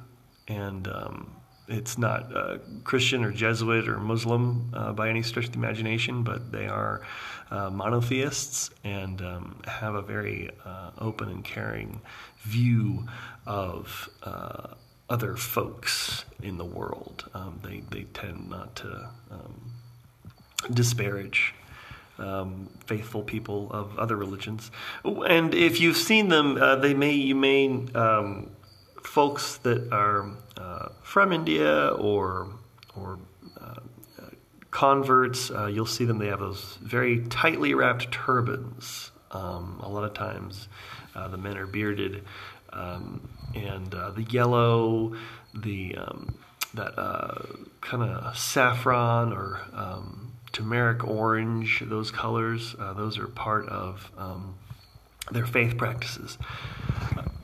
and 0.47 0.87
um, 0.87 1.41
it's 1.69 1.97
not 1.97 2.37
uh, 2.37 2.59
Christian 2.85 3.25
or 3.25 3.33
Jesuit 3.33 3.89
or 3.89 3.99
Muslim 3.99 4.71
uh, 4.75 4.93
by 4.93 5.09
any 5.09 5.23
stretch 5.23 5.47
of 5.47 5.53
the 5.53 5.59
imagination, 5.59 6.23
but 6.23 6.53
they 6.53 6.67
are 6.67 7.01
uh, 7.51 7.71
monotheists 7.71 8.71
and 8.85 9.23
um, 9.23 9.63
have 9.67 9.95
a 9.95 10.03
very 10.03 10.51
uh, 10.65 10.91
open 10.99 11.31
and 11.31 11.45
caring 11.45 12.01
view 12.43 13.07
of 13.47 14.11
uh, 14.23 14.75
other 15.11 15.37
folks 15.37 16.25
in 16.43 16.57
the 16.57 16.65
world. 16.65 17.29
Um, 17.35 17.61
they, 17.63 17.83
they 17.91 18.05
tend 18.15 18.49
not 18.49 18.77
to 18.77 19.11
um, 19.31 19.73
disparage 20.73 21.55
um, 22.21 22.69
faithful 22.87 23.23
people 23.23 23.71
of 23.73 23.99
other 23.99 24.17
religions. 24.17 24.71
And 25.05 25.55
if 25.55 25.81
you've 25.81 25.97
seen 25.97 26.29
them, 26.29 26.57
uh, 26.57 26.77
they 26.77 26.95
may 26.95 27.13
you 27.13 27.35
may 27.35 27.69
um, 27.95 28.51
folks 29.03 29.57
that 29.59 29.93
are 29.93 30.31
uh, 30.57 30.91
from 31.03 31.33
India 31.33 31.89
or 31.89 32.49
or 32.95 33.19
uh, 33.61 33.81
converts, 34.71 35.51
uh, 35.51 35.67
you'll 35.67 35.87
see 35.87 36.05
them. 36.05 36.19
They 36.19 36.27
have 36.27 36.41
those 36.41 36.79
very 36.83 37.27
tightly 37.27 37.75
wrapped 37.75 38.13
turbans. 38.13 39.11
Um, 39.33 39.81
a 39.83 39.89
lot 39.89 40.05
of 40.05 40.13
times, 40.13 40.69
uh, 41.15 41.29
the 41.29 41.37
men 41.37 41.57
are 41.57 41.67
bearded, 41.67 42.25
um, 42.73 43.29
and 43.55 43.95
uh, 43.95 44.11
the 44.11 44.23
yellow, 44.23 45.15
the 45.55 45.97
um, 45.97 46.39
that 46.75 46.95
kind 47.81 48.03
of 48.03 48.37
saffron 48.37 49.33
or 49.33 49.61
um, 49.75 50.33
turmeric 50.53 51.05
orange, 51.05 51.83
those 51.87 52.11
colors, 52.11 52.77
those 52.97 53.19
are 53.19 53.27
part 53.27 53.69
of 53.69 54.11
um, 54.17 54.55
their 55.33 55.47
faith 55.47 55.77
practices. 55.77 56.39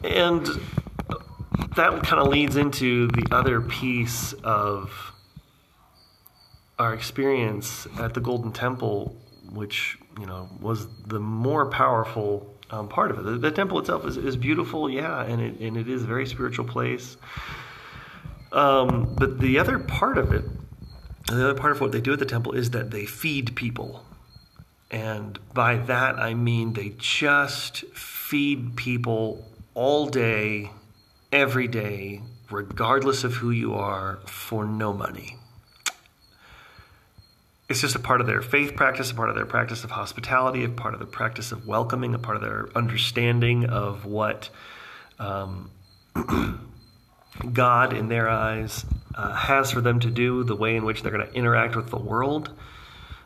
And 0.05 0.47
that 1.77 2.03
kind 2.03 2.23
of 2.23 2.29
leads 2.29 2.57
into 2.57 3.09
the 3.09 3.27
other 3.31 3.61
piece 3.61 4.33
of 4.45 5.13
our 6.79 6.95
experience 6.95 7.87
at 7.99 8.15
the 8.15 8.21
Golden 8.21 8.53
Temple, 8.53 9.17
which 9.51 9.99
you 10.19 10.27
know 10.27 10.49
was 10.61 10.87
the 11.05 11.21
more 11.21 11.67
powerful 11.67 12.56
um, 12.71 12.89
part 12.89 13.11
of 13.11 13.19
it. 13.19 13.23
The, 13.23 13.39
the, 13.39 13.51
temple 13.51 13.79
itself 13.79 14.05
is, 14.07 14.17
is 14.17 14.37
beautiful, 14.37 14.91
yeah, 14.91 15.23
and 15.23 15.41
it 15.41 15.61
and 15.61 15.77
it 15.77 15.89
is 15.89 16.03
a 16.03 16.07
very 16.07 16.27
spiritual 16.27 16.65
place. 16.65 17.17
Um, 18.53 19.15
but 19.17 19.39
the 19.39 19.59
other 19.59 19.79
part 19.79 20.19
of 20.19 20.33
it, 20.33 20.45
the 21.29 21.51
other 21.51 21.55
part 21.55 21.73
of 21.73 21.81
what 21.81 21.93
they 21.93 22.01
do 22.01 22.13
at 22.13 22.19
the 22.19 22.27
temple 22.27 22.53
is 22.53 22.71
that 22.71 22.91
they 22.91 23.07
feed 23.07 23.55
people. 23.55 24.05
And 24.91 25.39
by 25.53 25.77
that 25.77 26.17
I 26.17 26.35
mean 26.35 26.73
they 26.73 26.91
just 26.97 27.85
feed 27.95 28.77
people 28.77 29.45
all 29.75 30.07
day, 30.07 30.71
every 31.33 31.69
day, 31.69 32.23
regardless 32.51 33.25
of 33.25 33.35
who 33.35 33.51
you 33.51 33.75
are, 33.75 34.21
for 34.27 34.65
no 34.65 34.93
money. 34.93 35.37
It's 37.69 37.81
just 37.81 37.97
a 37.97 38.01
part 38.01 38.21
of 38.21 38.29
their 38.29 38.43
faith 38.43 38.77
practice, 38.77 39.11
a 39.11 39.15
part 39.15 39.29
of 39.29 39.35
their 39.35 39.47
practice 39.47 39.83
of 39.83 39.91
hospitality, 39.91 40.65
a 40.65 40.69
part 40.69 40.95
of 40.95 41.01
the 41.01 41.07
practice 41.07 41.51
of 41.51 41.67
welcoming, 41.67 42.15
a 42.15 42.19
part 42.19 42.37
of 42.37 42.43
their 42.43 42.69
understanding 42.77 43.65
of 43.65 44.05
what 44.05 44.51
um, 45.19 45.71
God, 47.53 47.93
in 47.93 48.09
their 48.09 48.29
eyes, 48.29 48.87
uh, 49.17 49.35
has 49.35 49.73
for 49.73 49.81
them 49.81 49.99
to 50.01 50.11
do, 50.11 50.45
the 50.45 50.55
way 50.55 50.77
in 50.77 50.85
which 50.85 51.03
they're 51.03 51.11
going 51.11 51.27
to 51.27 51.35
interact 51.35 51.75
with 51.75 51.91
the 51.91 51.99
world, 51.99 52.51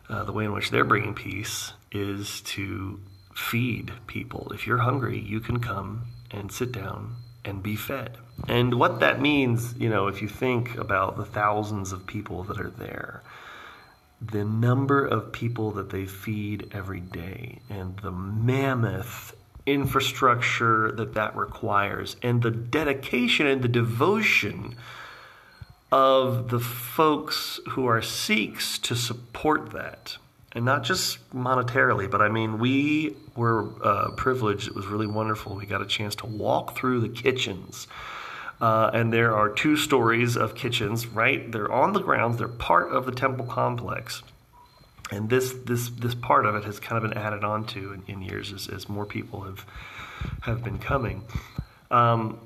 uh, 0.09 0.25
the 0.25 0.33
way 0.33 0.47
in 0.47 0.53
which 0.53 0.71
they're 0.71 0.85
bringing 0.85 1.15
peace 1.15 1.75
is 1.93 2.41
to 2.43 2.99
feed 3.35 3.93
people. 4.07 4.53
If 4.55 4.67
you're 4.67 4.79
hungry, 4.79 5.19
you 5.19 5.41
can 5.41 5.61
come 5.61 6.07
and 6.31 6.51
sit 6.51 6.73
down 6.73 7.17
and 7.45 7.63
be 7.63 7.77
fed. 7.77 8.17
And 8.49 8.75
what 8.75 9.01
that 9.01 9.21
means, 9.21 9.75
you 9.79 9.91
know, 9.91 10.09
if 10.09 10.23
you 10.23 10.29
think 10.29 10.77
about 10.77 11.17
the 11.17 11.25
thousands 11.25 11.93
of 11.93 12.07
people 12.07 12.43
that 12.45 12.61
are 12.61 12.71
there, 12.71 13.23
the 14.21 14.45
number 14.45 15.05
of 15.05 15.33
people 15.33 15.71
that 15.73 15.91
they 15.91 16.05
feed 16.05 16.71
every 16.73 17.01
day, 17.01 17.61
and 17.71 17.97
the 17.99 18.11
mammoth 18.11 19.35
infrastructure 19.67 20.93
that 20.93 21.15
that 21.15 21.37
requires, 21.37 22.17
and 22.23 22.43
the 22.43 22.51
dedication 22.51 23.47
and 23.47 23.63
the 23.63 23.69
devotion 23.69 24.77
of 25.93 26.51
the 26.51 26.61
folks 26.61 27.61
who 27.71 27.87
are 27.87 28.03
Sikhs 28.03 28.79
to 28.79 28.95
support 28.95 29.73
that 29.73 30.17
and 30.53 30.65
not 30.65 30.83
just 30.83 31.31
monetarily, 31.31 32.11
but 32.11 32.21
I 32.21 32.29
mean, 32.29 32.59
we 32.59 33.17
were 33.37 33.69
uh, 33.85 34.11
privileged. 34.17 34.69
It 34.69 34.75
was 34.75 34.87
really 34.87 35.07
wonderful. 35.07 35.55
We 35.55 35.67
got 35.67 35.83
a 35.83 35.87
chance 35.87 36.17
to 36.17 36.27
walk 36.27 36.77
through 36.77 37.01
the 37.01 37.09
kitchens. 37.09 37.87
Uh, 38.61 38.91
and 38.93 39.13
there 39.13 39.35
are 39.35 39.49
two 39.49 39.77
stories 39.77 40.37
of 40.37 40.55
kitchens, 40.55 41.07
right? 41.07 41.51
They're 41.51 41.73
on 41.73 41.93
the 41.93 42.01
grounds, 42.01 42.37
they're 42.37 42.49
part 42.49 42.93
of 42.93 43.07
the 43.07 43.13
temple 43.13 43.47
complex. 43.47 44.23
And 45.11 45.29
this, 45.29 45.53
this, 45.65 45.89
this 45.89 46.15
part 46.15 46.47
of 46.47 46.55
it 46.55 46.65
has 46.65 46.79
kind 46.79 47.03
of 47.03 47.11
been 47.11 47.19
added 47.19 47.43
on 47.43 47.65
to 47.69 47.93
in, 47.95 48.03
in 48.07 48.23
years 48.23 48.53
as, 48.53 48.69
as 48.69 48.89
more 48.89 49.07
people 49.07 49.41
have, 49.43 49.65
have 50.43 50.63
been 50.63 50.79
coming. 50.79 51.25
Um, 51.91 52.39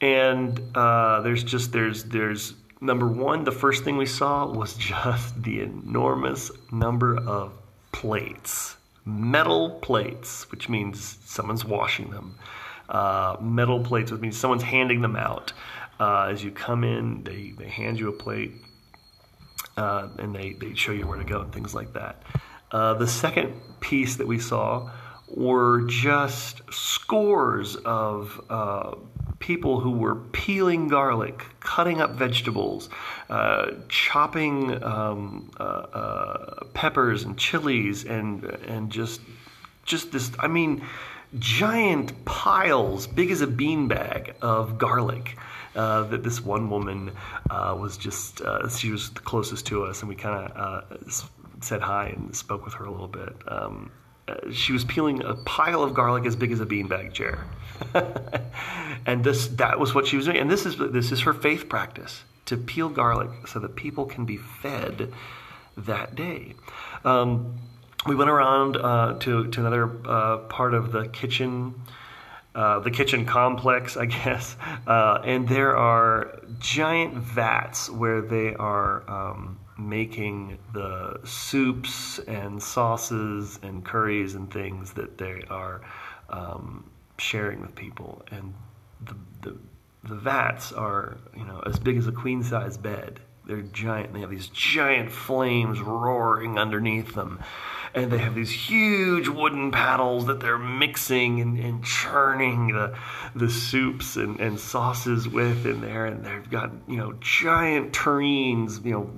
and 0.00 0.60
uh, 0.74 1.20
there's 1.22 1.44
just, 1.44 1.72
there's, 1.72 2.04
there's 2.04 2.54
number 2.80 3.06
one, 3.06 3.44
the 3.44 3.52
first 3.52 3.84
thing 3.84 3.96
we 3.96 4.06
saw 4.06 4.46
was 4.46 4.74
just 4.78 5.42
the 5.42 5.60
enormous 5.60 6.50
number 6.70 7.16
of 7.16 7.52
plates, 7.92 8.76
metal 9.04 9.70
plates, 9.82 10.50
which 10.50 10.68
means 10.68 11.18
someone's 11.24 11.64
washing 11.64 12.10
them. 12.10 12.36
Uh, 12.88 13.36
metal 13.40 13.80
plates, 13.84 14.10
which 14.10 14.20
means 14.20 14.36
someone's 14.38 14.62
handing 14.62 15.02
them 15.02 15.16
out. 15.16 15.52
Uh, 16.00 16.28
as 16.32 16.42
you 16.42 16.50
come 16.50 16.84
in, 16.84 17.22
they, 17.24 17.52
they 17.58 17.68
hand 17.68 17.98
you 18.00 18.08
a 18.08 18.12
plate. 18.12 18.52
uh, 19.76 20.08
and 20.18 20.34
they, 20.34 20.52
they 20.54 20.74
show 20.74 20.92
you 20.92 21.06
where 21.06 21.18
to 21.18 21.24
go 21.24 21.40
and 21.40 21.52
things 21.52 21.74
like 21.74 21.92
that. 21.94 22.22
Uh, 22.70 22.94
the 22.94 23.06
second 23.06 23.54
piece 23.80 24.16
that 24.16 24.26
we 24.26 24.38
saw 24.38 24.90
were 25.28 25.82
just 25.86 26.62
scores 26.72 27.76
of 27.76 28.40
uh, 28.50 28.94
people 29.38 29.80
who 29.80 29.92
were 29.92 30.16
peeling 30.16 30.88
garlic, 30.88 31.44
cutting 31.60 32.00
up 32.00 32.10
vegetables, 32.12 32.88
uh, 33.30 33.70
chopping 33.88 34.82
um, 34.82 35.50
uh, 35.60 35.62
uh, 35.62 36.64
peppers 36.74 37.22
and 37.22 37.38
chilies, 37.38 38.04
and 38.04 38.44
and 38.44 38.90
just 38.90 39.20
just 39.84 40.12
this. 40.12 40.30
I 40.38 40.48
mean, 40.48 40.84
giant 41.38 42.24
piles, 42.24 43.06
big 43.06 43.30
as 43.30 43.40
a 43.40 43.46
beanbag, 43.46 44.34
of 44.40 44.78
garlic. 44.78 45.36
Uh, 45.76 46.02
that 46.04 46.24
this 46.24 46.40
one 46.40 46.70
woman 46.70 47.12
uh, 47.50 47.76
was 47.78 47.96
just 47.96 48.40
uh, 48.40 48.68
she 48.68 48.90
was 48.90 49.10
the 49.10 49.20
closest 49.20 49.66
to 49.66 49.84
us, 49.84 50.00
and 50.00 50.08
we 50.08 50.16
kind 50.16 50.50
of 50.50 51.30
said 51.60 51.80
hi 51.80 52.06
and 52.06 52.34
spoke 52.34 52.64
with 52.64 52.74
her 52.74 52.84
a 52.84 52.90
little 52.90 53.06
bit. 53.06 53.32
Um, 53.46 53.92
she 54.52 54.72
was 54.72 54.84
peeling 54.84 55.22
a 55.22 55.34
pile 55.34 55.82
of 55.82 55.94
garlic 55.94 56.26
as 56.26 56.36
big 56.36 56.52
as 56.52 56.60
a 56.60 56.66
beanbag 56.66 57.12
chair. 57.12 57.44
and 59.06 59.24
this 59.24 59.48
that 59.48 59.78
was 59.78 59.94
what 59.94 60.06
she 60.06 60.16
was 60.16 60.26
doing. 60.26 60.38
And 60.38 60.50
this 60.50 60.66
is 60.66 60.76
this 60.76 61.12
is 61.12 61.20
her 61.20 61.32
faith 61.34 61.68
practice 61.68 62.24
to 62.46 62.56
peel 62.56 62.88
garlic 62.88 63.46
so 63.46 63.58
that 63.60 63.76
people 63.76 64.06
can 64.06 64.24
be 64.24 64.36
fed 64.36 65.12
that 65.76 66.14
day. 66.14 66.54
Um, 67.04 67.56
we 68.06 68.14
went 68.14 68.30
around 68.30 68.76
uh, 68.76 69.16
to 69.20 69.48
to 69.48 69.60
another 69.60 69.90
uh, 70.06 70.38
part 70.48 70.74
of 70.74 70.92
the 70.92 71.08
kitchen. 71.08 71.74
Uh, 72.54 72.80
the 72.80 72.90
kitchen 72.90 73.24
complex, 73.24 73.96
I 73.96 74.06
guess, 74.24 74.56
uh, 74.86 75.20
and 75.24 75.48
there 75.48 75.76
are 75.76 76.40
giant 76.58 77.14
vats 77.14 77.88
where 77.88 78.20
they 78.20 78.54
are 78.54 79.08
um, 79.08 79.60
making 79.78 80.58
the 80.72 81.20
soups 81.24 82.18
and 82.20 82.60
sauces 82.60 83.60
and 83.62 83.84
curries 83.84 84.34
and 84.34 84.52
things 84.52 84.92
that 84.94 85.18
they 85.18 85.44
are 85.50 85.82
um, 86.30 86.90
sharing 87.18 87.60
with 87.60 87.74
people, 87.76 88.22
and 88.30 88.54
the, 89.04 89.14
the 89.42 89.56
the 90.04 90.14
vats 90.14 90.72
are 90.72 91.18
you 91.36 91.44
know 91.44 91.62
as 91.66 91.78
big 91.78 91.96
as 91.96 92.06
a 92.06 92.12
queen 92.12 92.42
size 92.42 92.76
bed. 92.76 93.20
They're 93.46 93.62
giant. 93.62 94.12
They 94.12 94.20
have 94.20 94.30
these 94.30 94.48
giant 94.48 95.10
flames 95.10 95.80
roaring 95.80 96.58
underneath 96.58 97.14
them, 97.14 97.40
and 97.94 98.10
they 98.10 98.18
have 98.18 98.34
these 98.34 98.50
huge 98.50 99.28
wooden 99.28 99.70
paddles 99.70 100.26
that 100.26 100.40
they're 100.40 100.58
mixing 100.58 101.40
and, 101.40 101.58
and 101.58 101.84
churning 101.84 102.68
the 102.68 102.96
the 103.34 103.50
soups 103.50 104.16
and, 104.16 104.40
and 104.40 104.58
sauces 104.58 105.28
with 105.28 105.66
in 105.66 105.80
there. 105.80 106.06
And 106.06 106.24
they've 106.24 106.50
got 106.50 106.70
you 106.86 106.96
know 106.96 107.14
giant 107.20 107.92
tureens, 107.92 108.84
you 108.84 108.92
know. 108.92 109.10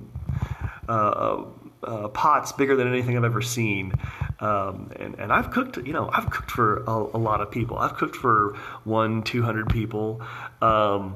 Uh, 0.89 1.45
uh, 1.83 2.07
pots 2.09 2.51
bigger 2.51 2.75
than 2.75 2.87
anything 2.87 3.17
I've 3.17 3.23
ever 3.23 3.41
seen. 3.41 3.93
Um, 4.39 4.91
and, 4.95 5.15
and 5.19 5.31
I've 5.31 5.51
cooked, 5.51 5.77
you 5.77 5.93
know, 5.93 6.09
I've 6.11 6.29
cooked 6.29 6.51
for 6.51 6.83
a, 6.87 6.91
a 6.91 7.17
lot 7.17 7.41
of 7.41 7.51
people. 7.51 7.77
I've 7.77 7.95
cooked 7.95 8.15
for 8.15 8.55
one, 8.83 9.23
200 9.23 9.69
people. 9.69 10.21
Um, 10.61 11.15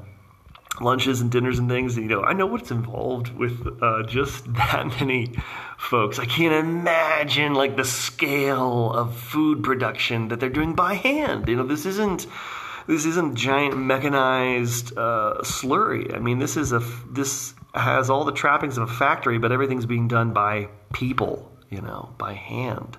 lunches 0.80 1.20
and 1.20 1.30
dinners 1.30 1.58
and 1.58 1.68
things. 1.68 1.96
And, 1.96 2.08
you 2.08 2.16
know, 2.16 2.22
I 2.22 2.32
know 2.32 2.46
what's 2.46 2.70
involved 2.70 3.34
with 3.34 3.66
uh, 3.82 4.02
just 4.04 4.52
that 4.54 4.86
many 5.00 5.34
folks. 5.78 6.18
I 6.18 6.24
can't 6.24 6.54
imagine 6.54 7.54
like 7.54 7.76
the 7.76 7.84
scale 7.84 8.92
of 8.92 9.16
food 9.16 9.62
production 9.62 10.28
that 10.28 10.40
they're 10.40 10.48
doing 10.48 10.74
by 10.74 10.94
hand. 10.94 11.48
You 11.48 11.56
know, 11.56 11.66
this 11.66 11.86
isn't 11.86 12.26
this 12.86 13.04
isn't 13.04 13.34
giant 13.34 13.76
mechanized 13.76 14.96
uh, 14.96 15.38
slurry. 15.40 16.14
I 16.14 16.18
mean, 16.20 16.38
this 16.38 16.56
is 16.56 16.72
a 16.72 16.80
this 17.10 17.54
has 17.74 18.08
all 18.10 18.24
the 18.24 18.32
trappings 18.32 18.78
of 18.78 18.88
a 18.88 18.92
factory, 18.92 19.38
but 19.38 19.52
everything's 19.52 19.86
being 19.86 20.08
done 20.08 20.32
by 20.32 20.68
people, 20.92 21.52
you 21.68 21.80
know, 21.80 22.14
by 22.16 22.32
hand. 22.32 22.96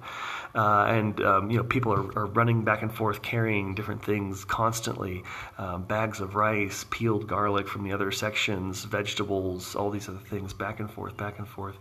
Uh, 0.58 0.86
and 0.86 1.22
um, 1.22 1.52
you 1.52 1.58
know 1.58 1.64
people 1.64 1.94
are, 1.94 2.18
are, 2.18 2.26
running 2.26 2.64
back 2.64 2.82
and 2.82 2.92
forth 2.92 3.22
carrying 3.22 3.76
different 3.76 4.04
things 4.04 4.44
constantly. 4.44 5.24
Um, 5.60 5.84
bags 5.84 6.20
of 6.20 6.34
rice 6.34 6.84
peeled 6.90 7.28
garlic 7.28 7.68
from 7.68 7.84
the 7.84 7.94
other 7.94 8.12
sections 8.12 8.84
vegetables 8.84 9.76
all 9.76 9.92
these 9.92 10.10
other 10.10 10.18
things 10.18 10.54
back 10.54 10.80
and 10.80 10.90
forth 10.90 11.16
back 11.16 11.38
and 11.38 11.48
forth. 11.48 11.76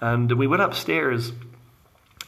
And 0.00 0.30
we 0.30 0.46
went 0.46 0.62
upstairs 0.62 1.32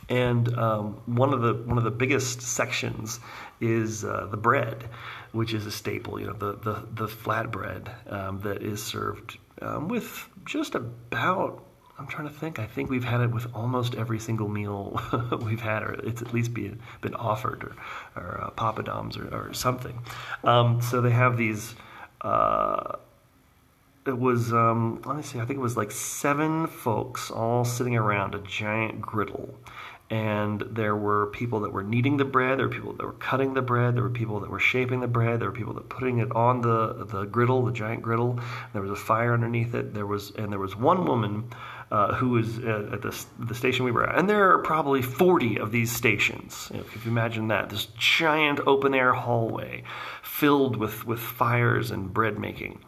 and 0.08 0.52
um, 0.58 1.00
one 1.06 1.32
of 1.32 1.40
the 1.40 1.54
one 1.54 1.78
of 1.78 1.84
the 1.84 1.90
biggest 1.90 2.42
sections 2.42 3.20
is 3.60 4.04
uh, 4.04 4.26
the 4.30 4.36
bread 4.36 4.88
which 5.30 5.54
is 5.54 5.66
a 5.66 5.70
staple 5.70 6.18
you 6.20 6.26
know 6.26 6.32
the 6.32 6.52
the, 6.54 6.86
the 6.94 7.06
flatbread 7.06 8.12
um, 8.12 8.40
that 8.40 8.62
is 8.62 8.82
served 8.82 9.38
um, 9.60 9.88
with 9.88 10.28
just 10.44 10.74
about 10.74 11.64
I'm 11.98 12.06
trying 12.06 12.28
to 12.28 12.34
think. 12.34 12.58
I 12.58 12.66
think 12.66 12.90
we've 12.90 13.04
had 13.04 13.20
it 13.20 13.30
with 13.30 13.46
almost 13.54 13.94
every 13.94 14.18
single 14.18 14.48
meal 14.48 15.00
we've 15.44 15.60
had, 15.60 15.82
or 15.82 15.92
it's 15.92 16.22
at 16.22 16.32
least 16.32 16.54
been, 16.54 16.80
been 17.00 17.14
offered, 17.14 17.64
or, 17.64 18.22
or 18.22 18.40
uh, 18.44 18.50
papadoms, 18.50 19.16
or, 19.16 19.34
or 19.34 19.54
something. 19.54 19.98
Um, 20.42 20.80
so 20.80 21.00
they 21.00 21.10
have 21.10 21.36
these. 21.36 21.74
Uh, 22.20 22.96
it 24.06 24.18
was 24.18 24.52
um, 24.52 25.00
let 25.04 25.16
me 25.16 25.22
see. 25.22 25.38
I 25.38 25.44
think 25.44 25.58
it 25.58 25.62
was 25.62 25.76
like 25.76 25.92
seven 25.92 26.66
folks 26.66 27.30
all 27.30 27.64
sitting 27.64 27.96
around 27.96 28.34
a 28.34 28.40
giant 28.40 29.00
griddle, 29.00 29.54
and 30.10 30.62
there 30.70 30.96
were 30.96 31.26
people 31.28 31.60
that 31.60 31.72
were 31.72 31.82
kneading 31.82 32.16
the 32.16 32.24
bread, 32.24 32.58
there 32.58 32.66
were 32.66 32.74
people 32.74 32.92
that 32.94 33.06
were 33.06 33.12
cutting 33.12 33.54
the 33.54 33.62
bread, 33.62 33.96
there 33.96 34.02
were 34.02 34.10
people 34.10 34.40
that 34.40 34.50
were 34.50 34.60
shaping 34.60 35.00
the 35.00 35.06
bread, 35.06 35.40
there 35.40 35.48
were 35.48 35.56
people 35.56 35.72
that 35.74 35.84
were 35.84 35.96
putting 35.96 36.18
it 36.18 36.30
on 36.32 36.62
the 36.62 37.06
the 37.06 37.24
griddle, 37.24 37.64
the 37.64 37.72
giant 37.72 38.02
griddle. 38.02 38.40
There 38.72 38.82
was 38.82 38.90
a 38.90 38.96
fire 38.96 39.34
underneath 39.34 39.74
it. 39.74 39.94
There 39.94 40.06
was 40.06 40.30
and 40.32 40.50
there 40.50 40.58
was 40.58 40.74
one 40.74 41.06
woman 41.06 41.48
uh, 41.92 42.14
who 42.14 42.30
was 42.30 42.56
at, 42.60 43.02
the, 43.02 43.24
the 43.38 43.54
station 43.54 43.84
we 43.84 43.90
were 43.90 44.08
at, 44.08 44.18
and 44.18 44.28
there 44.28 44.50
are 44.50 44.58
probably 44.60 45.02
40 45.02 45.58
of 45.58 45.72
these 45.72 45.92
stations. 45.92 46.72
If 46.74 47.04
you 47.04 47.10
imagine 47.10 47.48
that, 47.48 47.68
this 47.68 47.84
giant 47.98 48.60
open 48.66 48.94
air 48.94 49.12
hallway 49.12 49.84
filled 50.22 50.76
with 50.76 51.06
with 51.06 51.20
fires 51.20 51.90
and 51.90 52.10
bread 52.10 52.38
making. 52.38 52.82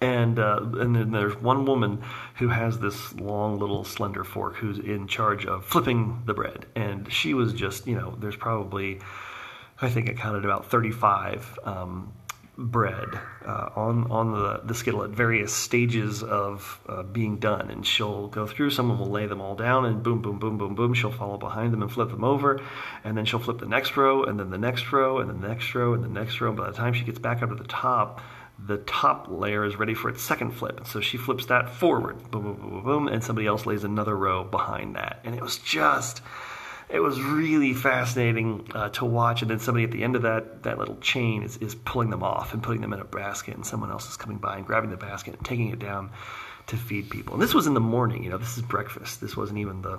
And 0.00 0.38
uh, 0.38 0.60
and 0.74 0.94
then 0.94 1.10
there's 1.10 1.34
one 1.34 1.64
woman 1.64 2.04
who 2.36 2.46
has 2.46 2.78
this 2.78 3.12
long 3.14 3.58
little 3.58 3.82
slender 3.82 4.22
fork 4.22 4.54
who's 4.54 4.78
in 4.78 5.08
charge 5.08 5.44
of 5.44 5.64
flipping 5.64 6.22
the 6.24 6.32
bread. 6.32 6.66
And 6.76 7.12
she 7.12 7.34
was 7.34 7.52
just 7.52 7.88
you 7.88 7.96
know 7.96 8.14
there's 8.20 8.36
probably 8.36 9.00
i 9.80 9.88
think 9.90 10.08
it 10.08 10.16
counted 10.16 10.44
about 10.44 10.70
35 10.70 11.58
um, 11.64 12.12
bread 12.58 13.08
uh, 13.46 13.70
on 13.74 14.10
on 14.10 14.32
the, 14.32 14.60
the 14.64 14.74
skittle 14.74 15.02
at 15.02 15.10
various 15.10 15.54
stages 15.54 16.22
of 16.22 16.80
uh, 16.86 17.02
being 17.02 17.38
done 17.38 17.70
and 17.70 17.86
she'll 17.86 18.28
go 18.28 18.46
through 18.46 18.68
someone 18.68 18.98
will 18.98 19.10
lay 19.10 19.26
them 19.26 19.40
all 19.40 19.54
down 19.54 19.86
and 19.86 20.02
boom 20.02 20.20
boom 20.20 20.38
boom 20.38 20.58
boom 20.58 20.74
boom 20.74 20.92
she'll 20.92 21.10
follow 21.10 21.38
behind 21.38 21.72
them 21.72 21.80
and 21.80 21.90
flip 21.90 22.10
them 22.10 22.22
over 22.22 22.60
and 23.04 23.16
then 23.16 23.24
she'll 23.24 23.38
flip 23.38 23.58
the 23.58 23.66
next 23.66 23.96
row 23.96 24.22
and 24.24 24.38
then 24.38 24.50
the 24.50 24.58
next 24.58 24.92
row 24.92 25.18
and 25.18 25.30
then 25.30 25.40
the 25.40 25.48
next 25.48 25.74
row 25.74 25.94
and 25.94 26.04
the 26.04 26.08
next 26.08 26.40
row 26.42 26.48
and 26.48 26.58
by 26.58 26.70
the 26.70 26.76
time 26.76 26.92
she 26.92 27.04
gets 27.04 27.18
back 27.18 27.42
up 27.42 27.48
to 27.48 27.54
the 27.54 27.64
top 27.64 28.20
the 28.66 28.78
top 28.78 29.26
layer 29.28 29.64
is 29.64 29.76
ready 29.76 29.94
for 29.94 30.08
its 30.08 30.22
second 30.22 30.52
flip. 30.52 30.86
So 30.86 31.00
she 31.00 31.16
flips 31.16 31.46
that 31.46 31.70
forward, 31.70 32.30
boom, 32.30 32.42
boom, 32.42 32.56
boom, 32.56 32.70
boom, 32.70 32.84
boom, 32.84 33.08
and 33.08 33.22
somebody 33.24 33.46
else 33.46 33.66
lays 33.66 33.84
another 33.84 34.16
row 34.16 34.44
behind 34.44 34.94
that. 34.96 35.20
And 35.24 35.34
it 35.34 35.42
was 35.42 35.58
just, 35.58 36.22
it 36.92 37.00
was 37.00 37.20
really 37.20 37.72
fascinating 37.72 38.68
uh, 38.74 38.90
to 38.90 39.04
watch. 39.04 39.40
And 39.42 39.50
then 39.50 39.58
somebody 39.58 39.84
at 39.84 39.90
the 39.90 40.04
end 40.04 40.14
of 40.14 40.22
that, 40.22 40.62
that 40.64 40.78
little 40.78 40.96
chain 40.96 41.42
is, 41.42 41.56
is 41.56 41.74
pulling 41.74 42.10
them 42.10 42.22
off 42.22 42.52
and 42.52 42.62
putting 42.62 42.82
them 42.82 42.92
in 42.92 43.00
a 43.00 43.04
basket, 43.04 43.54
and 43.54 43.64
someone 43.64 43.90
else 43.90 44.08
is 44.08 44.16
coming 44.16 44.36
by 44.36 44.58
and 44.58 44.66
grabbing 44.66 44.90
the 44.90 44.96
basket 44.96 45.34
and 45.34 45.44
taking 45.44 45.70
it 45.70 45.78
down 45.78 46.10
to 46.66 46.76
feed 46.76 47.10
people. 47.10 47.34
And 47.34 47.42
this 47.42 47.54
was 47.54 47.66
in 47.66 47.74
the 47.74 47.80
morning, 47.80 48.22
you 48.22 48.30
know, 48.30 48.38
this 48.38 48.56
is 48.56 48.62
breakfast. 48.62 49.20
This 49.20 49.36
wasn't 49.36 49.58
even 49.58 49.82
the 49.82 49.98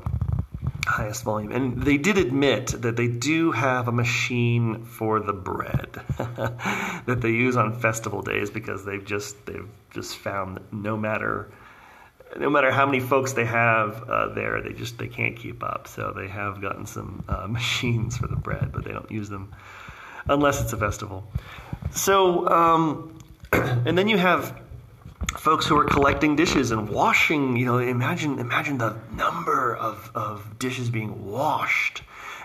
highest 0.85 1.23
volume. 1.23 1.51
And 1.51 1.81
they 1.81 1.97
did 1.97 2.17
admit 2.17 2.67
that 2.67 2.95
they 2.95 3.07
do 3.07 3.51
have 3.51 3.87
a 3.87 3.91
machine 3.91 4.83
for 4.83 5.19
the 5.19 5.33
bread 5.33 5.99
that 6.17 7.19
they 7.21 7.31
use 7.31 7.57
on 7.57 7.79
festival 7.79 8.21
days 8.21 8.49
because 8.49 8.85
they've 8.85 9.03
just 9.03 9.45
they've 9.45 9.67
just 9.91 10.17
found 10.17 10.57
that 10.57 10.73
no 10.73 10.97
matter 10.97 11.51
no 12.39 12.49
matter 12.49 12.71
how 12.71 12.85
many 12.85 12.99
folks 12.99 13.33
they 13.33 13.45
have 13.45 14.09
uh, 14.09 14.33
there, 14.33 14.61
they 14.61 14.73
just 14.73 14.97
they 14.97 15.07
can't 15.07 15.35
keep 15.37 15.63
up. 15.63 15.87
So 15.87 16.13
they 16.15 16.27
have 16.27 16.61
gotten 16.61 16.85
some 16.85 17.23
uh, 17.27 17.47
machines 17.49 18.17
for 18.17 18.27
the 18.27 18.35
bread, 18.35 18.71
but 18.71 18.83
they 18.83 18.91
don't 18.91 19.11
use 19.11 19.29
them 19.29 19.53
unless 20.27 20.61
it's 20.61 20.73
a 20.73 20.77
festival. 20.77 21.25
So 21.91 22.47
um, 22.47 23.19
and 23.53 23.97
then 23.97 24.07
you 24.07 24.17
have 24.17 24.59
folks 25.37 25.65
who 25.65 25.77
are 25.77 25.85
collecting 25.85 26.35
dishes 26.35 26.71
and 26.71 26.89
washing 26.89 27.55
you 27.55 27.65
know 27.65 27.77
imagine 27.77 28.39
imagine 28.39 28.77
the 28.77 28.95
number 29.11 29.75
of, 29.75 30.11
of 30.13 30.59
dishes 30.59 30.89
being 30.89 31.25
washed 31.25 32.03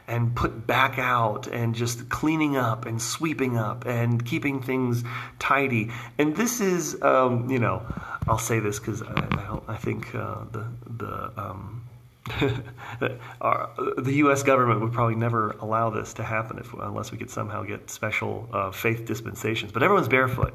and 0.08 0.34
put 0.34 0.66
back 0.66 0.98
out 0.98 1.46
and 1.46 1.74
just 1.74 2.08
cleaning 2.08 2.56
up 2.56 2.86
and 2.86 3.00
sweeping 3.00 3.56
up 3.56 3.86
and 3.86 4.24
keeping 4.24 4.62
things 4.62 5.04
tidy 5.38 5.90
and 6.18 6.36
this 6.36 6.60
is 6.60 7.00
um, 7.02 7.50
you 7.50 7.58
know 7.58 7.82
i'll 8.26 8.38
say 8.38 8.58
this 8.58 8.78
because 8.78 9.02
I, 9.02 9.28
I, 9.32 9.74
I, 9.74 9.76
think 9.76 10.14
uh, 10.14 10.44
the 10.50 10.66
the 10.86 11.32
um, 11.36 11.84
Our, 13.40 13.70
the 13.96 14.12
U.S. 14.14 14.42
government 14.42 14.80
would 14.80 14.92
probably 14.92 15.14
never 15.14 15.52
allow 15.52 15.88
this 15.90 16.12
to 16.14 16.22
happen 16.22 16.58
if, 16.58 16.72
unless 16.74 17.10
we 17.10 17.16
could 17.16 17.30
somehow 17.30 17.62
get 17.62 17.88
special 17.88 18.48
uh, 18.52 18.70
faith 18.70 19.06
dispensations. 19.06 19.72
But 19.72 19.82
everyone's 19.82 20.08
barefoot 20.08 20.52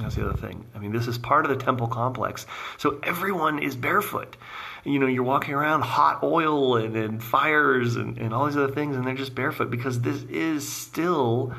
That's 0.00 0.14
the 0.14 0.28
other 0.28 0.36
thing. 0.36 0.64
I 0.74 0.78
mean, 0.78 0.92
this 0.92 1.08
is 1.08 1.18
part 1.18 1.44
of 1.44 1.50
the 1.50 1.62
temple 1.64 1.88
complex. 1.88 2.46
So 2.76 3.00
everyone 3.02 3.58
is 3.58 3.74
barefoot. 3.74 4.36
You 4.84 4.98
know, 4.98 5.06
you're 5.06 5.24
walking 5.24 5.54
around 5.54 5.82
hot 5.82 6.22
oil 6.22 6.76
and, 6.76 6.96
and 6.96 7.22
fires 7.22 7.96
and, 7.96 8.16
and 8.18 8.32
all 8.32 8.46
these 8.46 8.56
other 8.56 8.72
things, 8.72 8.96
and 8.96 9.06
they're 9.06 9.14
just 9.14 9.34
barefoot 9.34 9.70
because 9.70 10.00
this 10.00 10.22
is 10.24 10.68
still 10.68 11.54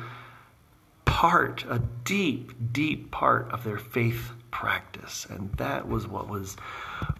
part, 1.04 1.64
a 1.68 1.80
deep, 2.04 2.72
deep 2.72 3.10
part 3.10 3.50
of 3.52 3.62
their 3.62 3.78
faith 3.78 4.32
practice. 4.50 5.26
And 5.28 5.52
that 5.54 5.86
was 5.86 6.06
what 6.06 6.28
was 6.28 6.56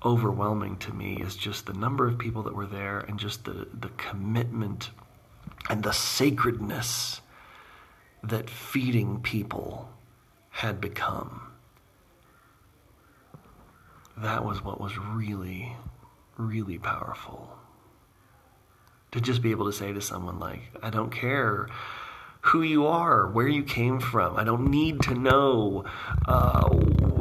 overwhelming 0.05 0.77
to 0.79 0.93
me 0.93 1.17
is 1.17 1.37
just 1.37 1.67
the 1.67 1.75
number 1.75 2.09
of 2.09 2.19
people 2.19 2.43
that 2.45 2.55
were 2.55 2.67
there 2.67 3.01
and 3.01 3.19
just 3.19 3.45
the, 3.45 3.69
the 3.79 3.91
commitment 3.99 4.91
and 5.69 5.83
the 5.83 5.93
sacredness 5.93 7.21
that 8.23 8.49
feeding 8.49 9.21
people 9.21 9.91
had 10.61 10.79
become. 10.79 11.40
That 14.18 14.44
was 14.44 14.62
what 14.62 14.79
was 14.79 14.99
really, 14.99 15.75
really 16.37 16.79
powerful. 16.79 17.57
To 19.12 19.23
just 19.23 19.40
be 19.40 19.53
able 19.53 19.64
to 19.64 19.73
say 19.73 19.94
to 19.94 20.03
someone, 20.03 20.38
like, 20.38 20.61
I 20.83 20.90
don't 20.90 21.11
care 21.11 21.66
who 22.42 22.61
you 22.61 22.87
are, 22.87 23.27
where 23.27 23.49
you 23.49 23.62
came 23.62 24.01
from. 24.01 24.37
I 24.37 24.44
don't 24.44 24.70
need 24.70 25.01
to 25.03 25.14
know 25.14 25.87
uh, 26.29 26.68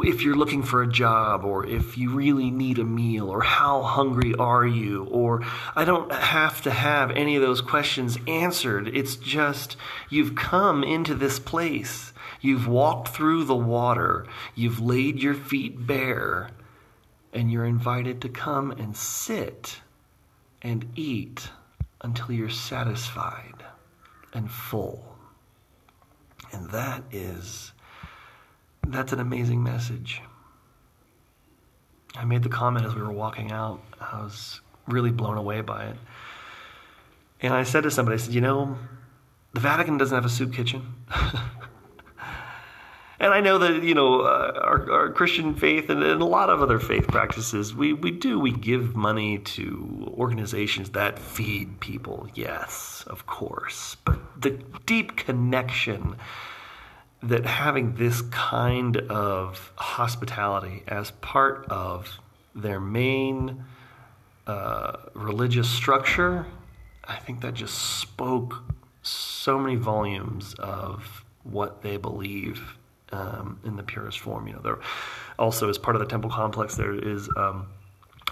if 0.04 0.21
you're 0.21 0.36
looking 0.36 0.62
for 0.62 0.84
a 0.84 0.88
job 0.88 1.45
or 1.45 1.65
if 1.65 1.97
you 1.97 2.10
really 2.10 2.52
need 2.52 2.78
a 2.78 2.84
meal 2.84 3.30
or 3.30 3.41
how 3.41 3.84
hungry 3.84 4.34
are 4.36 4.67
you 4.67 5.06
or 5.06 5.45
I 5.78 5.86
don't 5.86 6.12
have 6.12 6.62
to 6.63 6.71
have 6.71 7.12
any 7.12 7.38
of 7.38 7.41
those 7.41 7.62
questions 7.62 8.17
answered. 8.28 8.89
It's 8.89 9.15
just 9.15 9.78
you've 10.10 10.36
come 10.36 10.84
into 10.84 11.15
this 11.15 11.39
place. 11.39 12.12
You've 12.41 12.67
walked 12.67 13.10
through 13.10 13.45
the 13.45 13.56
water. 13.56 14.25
You've 14.56 14.80
laid 14.80 15.21
your 15.21 15.34
feet 15.34 15.86
bare 15.86 16.49
and 17.34 17.52
you're 17.52 17.65
invited 17.65 18.21
to 18.21 18.30
come 18.30 18.71
and 18.71 18.95
sit 18.95 19.80
and 20.62 20.86
eat 20.95 21.49
until 22.02 22.32
you're 22.32 22.49
satisfied 22.49 23.63
and 24.34 24.49
full. 24.49 25.15
And 26.52 26.69
that 26.71 27.04
is, 27.12 27.73
that's 28.88 29.13
an 29.13 29.19
amazing 29.19 29.62
message. 29.62 30.21
I 32.15 32.25
made 32.25 32.43
the 32.43 32.49
comment 32.49 32.86
as 32.86 32.95
we 32.95 33.02
were 33.02 33.12
walking 33.12 33.52
out. 33.52 33.82
I 33.99 34.21
was 34.21 34.62
really 34.88 35.12
blown 35.12 35.38
away 35.38 35.62
by 35.62 35.86
it. 35.86 35.97
And 37.41 37.54
I 37.54 37.63
said 37.63 37.84
to 37.84 37.91
somebody, 37.91 38.15
I 38.15 38.17
said, 38.17 38.34
you 38.34 38.41
know, 38.41 38.78
the 39.54 39.60
Vatican 39.60 39.97
doesn't 39.97 40.15
have 40.15 40.25
a 40.25 40.30
soup 40.30 40.54
kitchen. 40.54 40.95
and 43.19 43.34
I 43.34 43.41
know 43.41 43.58
that 43.58 43.84
you 43.84 43.93
know 43.93 44.21
uh, 44.21 44.60
our, 44.63 44.91
our, 44.91 45.12
Christian 45.12 45.55
faith 45.55 45.89
and, 45.89 46.01
and, 46.01 46.21
a 46.21 46.25
lot 46.25 46.49
of 46.49 46.62
other 46.62 46.79
faith 46.79 47.08
practices, 47.08 47.75
we 47.75 47.93
we 47.93 48.12
do 48.12 48.39
we 48.39 48.51
give 48.51 48.95
money 48.95 49.39
to 49.39 50.13
organizations 50.17 50.91
that 50.91 51.19
feed 51.19 51.79
people. 51.79 52.27
Yes, 52.34 53.03
of 53.08 53.25
course, 53.25 53.97
but 54.05 54.19
the 54.41 54.51
deep 54.86 55.17
connection 55.17 56.15
that 57.21 57.45
having 57.45 57.95
this 57.95 58.21
kind 58.21 58.97
of 58.97 59.73
hospitality 59.75 60.84
as 60.88 61.12
part 61.12 61.65
of 61.69 62.19
their 62.55 62.79
main 62.79 63.65
uh, 64.47 64.93
religious 65.13 65.69
structure, 65.69 66.45
I 67.03 67.17
think 67.17 67.41
that 67.41 67.53
just 67.55 67.99
spoke 67.99 68.63
so 69.01 69.60
many 69.60 69.75
volumes 69.75 70.53
of 70.60 71.25
what 71.43 71.82
they 71.82 71.97
believe 71.97 72.77
um, 73.12 73.60
in 73.63 73.76
the 73.76 73.84
purest 73.84 74.19
form. 74.19 74.48
You 74.48 74.54
know, 74.54 74.62
there 74.62 74.80
also 75.38 75.69
as 75.69 75.78
part 75.78 75.95
of 75.95 76.00
the 76.00 76.08
temple 76.08 76.30
complex 76.30 76.76
there 76.76 76.93
is 76.93 77.30
um, 77.38 77.67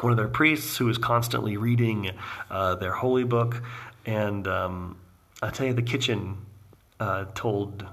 one 0.01 0.11
of 0.11 0.17
their 0.17 0.27
priests 0.27 0.77
who 0.77 0.89
is 0.89 0.97
constantly 0.97 1.57
reading 1.57 2.11
uh, 2.51 2.75
their 2.75 2.91
holy 2.91 3.23
book, 3.23 3.63
and 4.05 4.47
um, 4.47 4.97
I 5.41 5.49
tell 5.49 5.67
you, 5.67 5.73
the 5.73 5.81
kitchen 5.81 6.37
uh, 6.99 7.25
told 7.35 7.85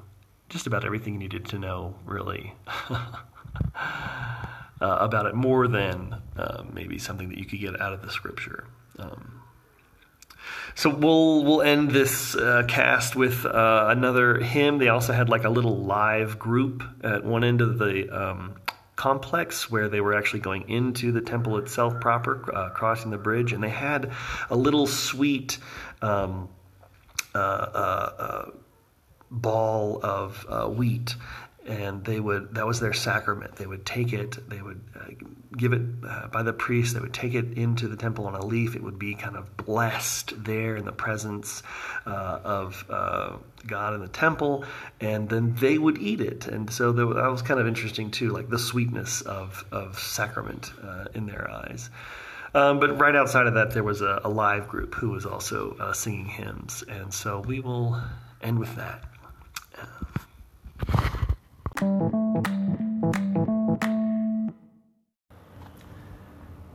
just 0.48 0.66
about 0.66 0.84
everything 0.84 1.14
you 1.14 1.18
needed 1.18 1.46
to 1.46 1.58
know, 1.58 1.94
really. 2.04 2.54
uh, 4.80 4.98
about 5.00 5.26
it 5.26 5.34
more 5.34 5.66
than 5.66 6.14
uh, 6.36 6.62
maybe 6.72 6.98
something 6.98 7.28
that 7.28 7.38
you 7.38 7.44
could 7.44 7.60
get 7.60 7.80
out 7.80 7.92
of 7.92 8.02
the 8.02 8.10
scripture. 8.10 8.66
Um, 8.98 9.33
so 10.74 10.90
we'll 10.90 11.44
we'll 11.44 11.62
end 11.62 11.90
this 11.90 12.34
uh, 12.34 12.64
cast 12.68 13.16
with 13.16 13.44
uh, 13.46 13.86
another 13.88 14.38
hymn. 14.38 14.78
They 14.78 14.88
also 14.88 15.12
had 15.12 15.28
like 15.28 15.44
a 15.44 15.50
little 15.50 15.76
live 15.76 16.38
group 16.38 16.82
at 17.02 17.24
one 17.24 17.44
end 17.44 17.60
of 17.60 17.78
the 17.78 18.08
um, 18.10 18.54
complex 18.96 19.70
where 19.70 19.88
they 19.88 20.00
were 20.00 20.14
actually 20.14 20.40
going 20.40 20.68
into 20.68 21.12
the 21.12 21.20
temple 21.20 21.58
itself 21.58 22.00
proper, 22.00 22.54
uh, 22.54 22.70
crossing 22.70 23.10
the 23.10 23.18
bridge, 23.18 23.52
and 23.52 23.62
they 23.62 23.70
had 23.70 24.12
a 24.50 24.56
little 24.56 24.86
sweet. 24.86 25.58
Um, 26.02 26.48
uh, 27.34 27.38
uh, 27.38 28.12
uh, 28.18 28.50
ball 29.28 29.98
of 30.04 30.46
wheat 30.76 31.16
and 31.66 32.04
they 32.04 32.20
would 32.20 32.54
that 32.54 32.66
was 32.66 32.80
their 32.80 32.92
sacrament. 32.92 33.56
They 33.56 33.66
would 33.66 33.86
take 33.86 34.12
it 34.12 34.48
they 34.48 34.60
would 34.60 34.80
uh, 34.94 35.10
give 35.56 35.72
it 35.72 35.82
uh, 36.06 36.28
by 36.28 36.42
the 36.42 36.52
priest 36.52 36.94
they 36.94 37.00
would 37.00 37.14
take 37.14 37.34
it 37.34 37.56
into 37.56 37.88
the 37.88 37.96
temple 37.96 38.26
on 38.26 38.34
a 38.34 38.44
leaf. 38.44 38.76
It 38.76 38.82
would 38.82 38.98
be 38.98 39.14
kind 39.14 39.36
of 39.36 39.56
blessed 39.56 40.44
there 40.44 40.76
in 40.76 40.84
the 40.84 40.92
presence 40.92 41.62
uh, 42.06 42.40
of 42.44 42.84
uh, 42.90 43.36
god 43.66 43.94
in 43.94 44.00
the 44.00 44.08
temple. 44.08 44.64
And 45.00 45.28
then 45.28 45.54
they 45.54 45.78
would 45.78 45.98
eat 45.98 46.20
it. 46.20 46.46
And 46.46 46.70
so 46.70 46.92
that 46.92 47.06
was 47.06 47.42
kind 47.42 47.60
of 47.60 47.66
interesting 47.66 48.10
too 48.10 48.30
like 48.30 48.48
the 48.48 48.58
sweetness 48.58 49.22
of, 49.22 49.64
of 49.72 49.98
sacrament 49.98 50.72
uh, 50.82 51.06
in 51.14 51.26
their 51.26 51.50
eyes. 51.50 51.90
Um, 52.54 52.78
but 52.78 53.00
right 53.00 53.16
outside 53.16 53.46
of 53.46 53.54
that 53.54 53.72
there 53.72 53.82
was 53.82 54.00
a, 54.00 54.20
a 54.22 54.28
live 54.28 54.68
group 54.68 54.94
who 54.94 55.10
was 55.10 55.26
also 55.26 55.76
uh, 55.80 55.92
singing 55.92 56.26
hymns. 56.26 56.84
And 56.88 57.12
so 57.12 57.40
we 57.40 57.60
will 57.60 58.00
end 58.42 58.58
with 58.58 58.76
that 58.76 59.04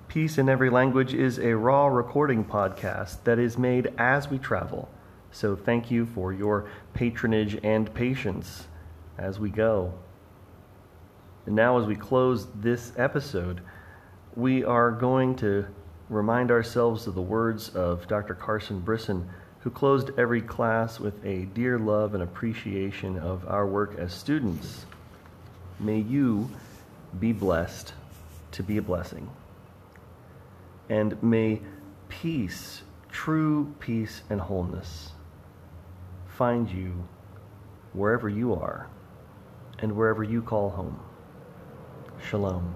Peace 0.10 0.38
in 0.38 0.50
Every 0.50 0.70
Language 0.70 1.14
is 1.14 1.40
a 1.40 1.56
raw 1.56 1.88
recording 1.88 2.44
podcast 2.44 3.24
that 3.24 3.40
is 3.40 3.58
made 3.58 3.94
as 3.98 4.30
we 4.30 4.38
travel. 4.38 4.90
So 5.32 5.56
thank 5.56 5.90
you 5.90 6.06
for 6.06 6.34
your 6.34 6.70
patronage 6.94 7.58
and 7.64 7.94
patience 7.94 8.68
as 9.18 9.40
we 9.40 9.50
go. 9.50 9.94
And 11.46 11.56
now, 11.56 11.80
as 11.80 11.86
we 11.86 11.96
close 11.96 12.48
this 12.54 12.92
episode, 12.98 13.62
we 14.36 14.66
are 14.66 14.92
going 14.92 15.38
to 15.38 15.66
remind 16.10 16.52
ourselves 16.52 17.08
of 17.08 17.16
the 17.16 17.22
words 17.22 17.70
of 17.70 18.06
Dr. 18.10 18.34
Carson 18.34 18.82
Brisson, 18.82 19.30
who 19.60 19.70
closed 19.70 20.12
every 20.18 20.42
class 20.42 21.00
with 21.00 21.24
a 21.26 21.46
dear 21.54 21.78
love 21.78 22.14
and 22.14 22.24
appreciation 22.24 23.18
of 23.20 23.48
our 23.48 23.68
work 23.68 23.98
as 23.98 24.14
students. 24.14 24.86
May 25.80 26.00
you 26.00 26.50
be 27.20 27.34
blessed 27.34 27.94
to 28.52 28.64
be 28.64 28.78
a 28.78 28.82
blessing. 28.82 29.30
And 30.88 31.22
may 31.22 31.62
peace, 32.08 32.82
true 33.12 33.74
peace 33.80 34.22
and 34.30 34.40
wholeness, 34.40 35.12
find 36.28 36.70
you 36.70 37.08
wherever 37.94 38.30
you 38.30 38.54
are 38.54 38.88
and 39.80 39.96
wherever 39.96 40.24
you 40.24 40.42
call 40.42 40.70
home. 40.70 41.00
Shalom. 42.30 42.76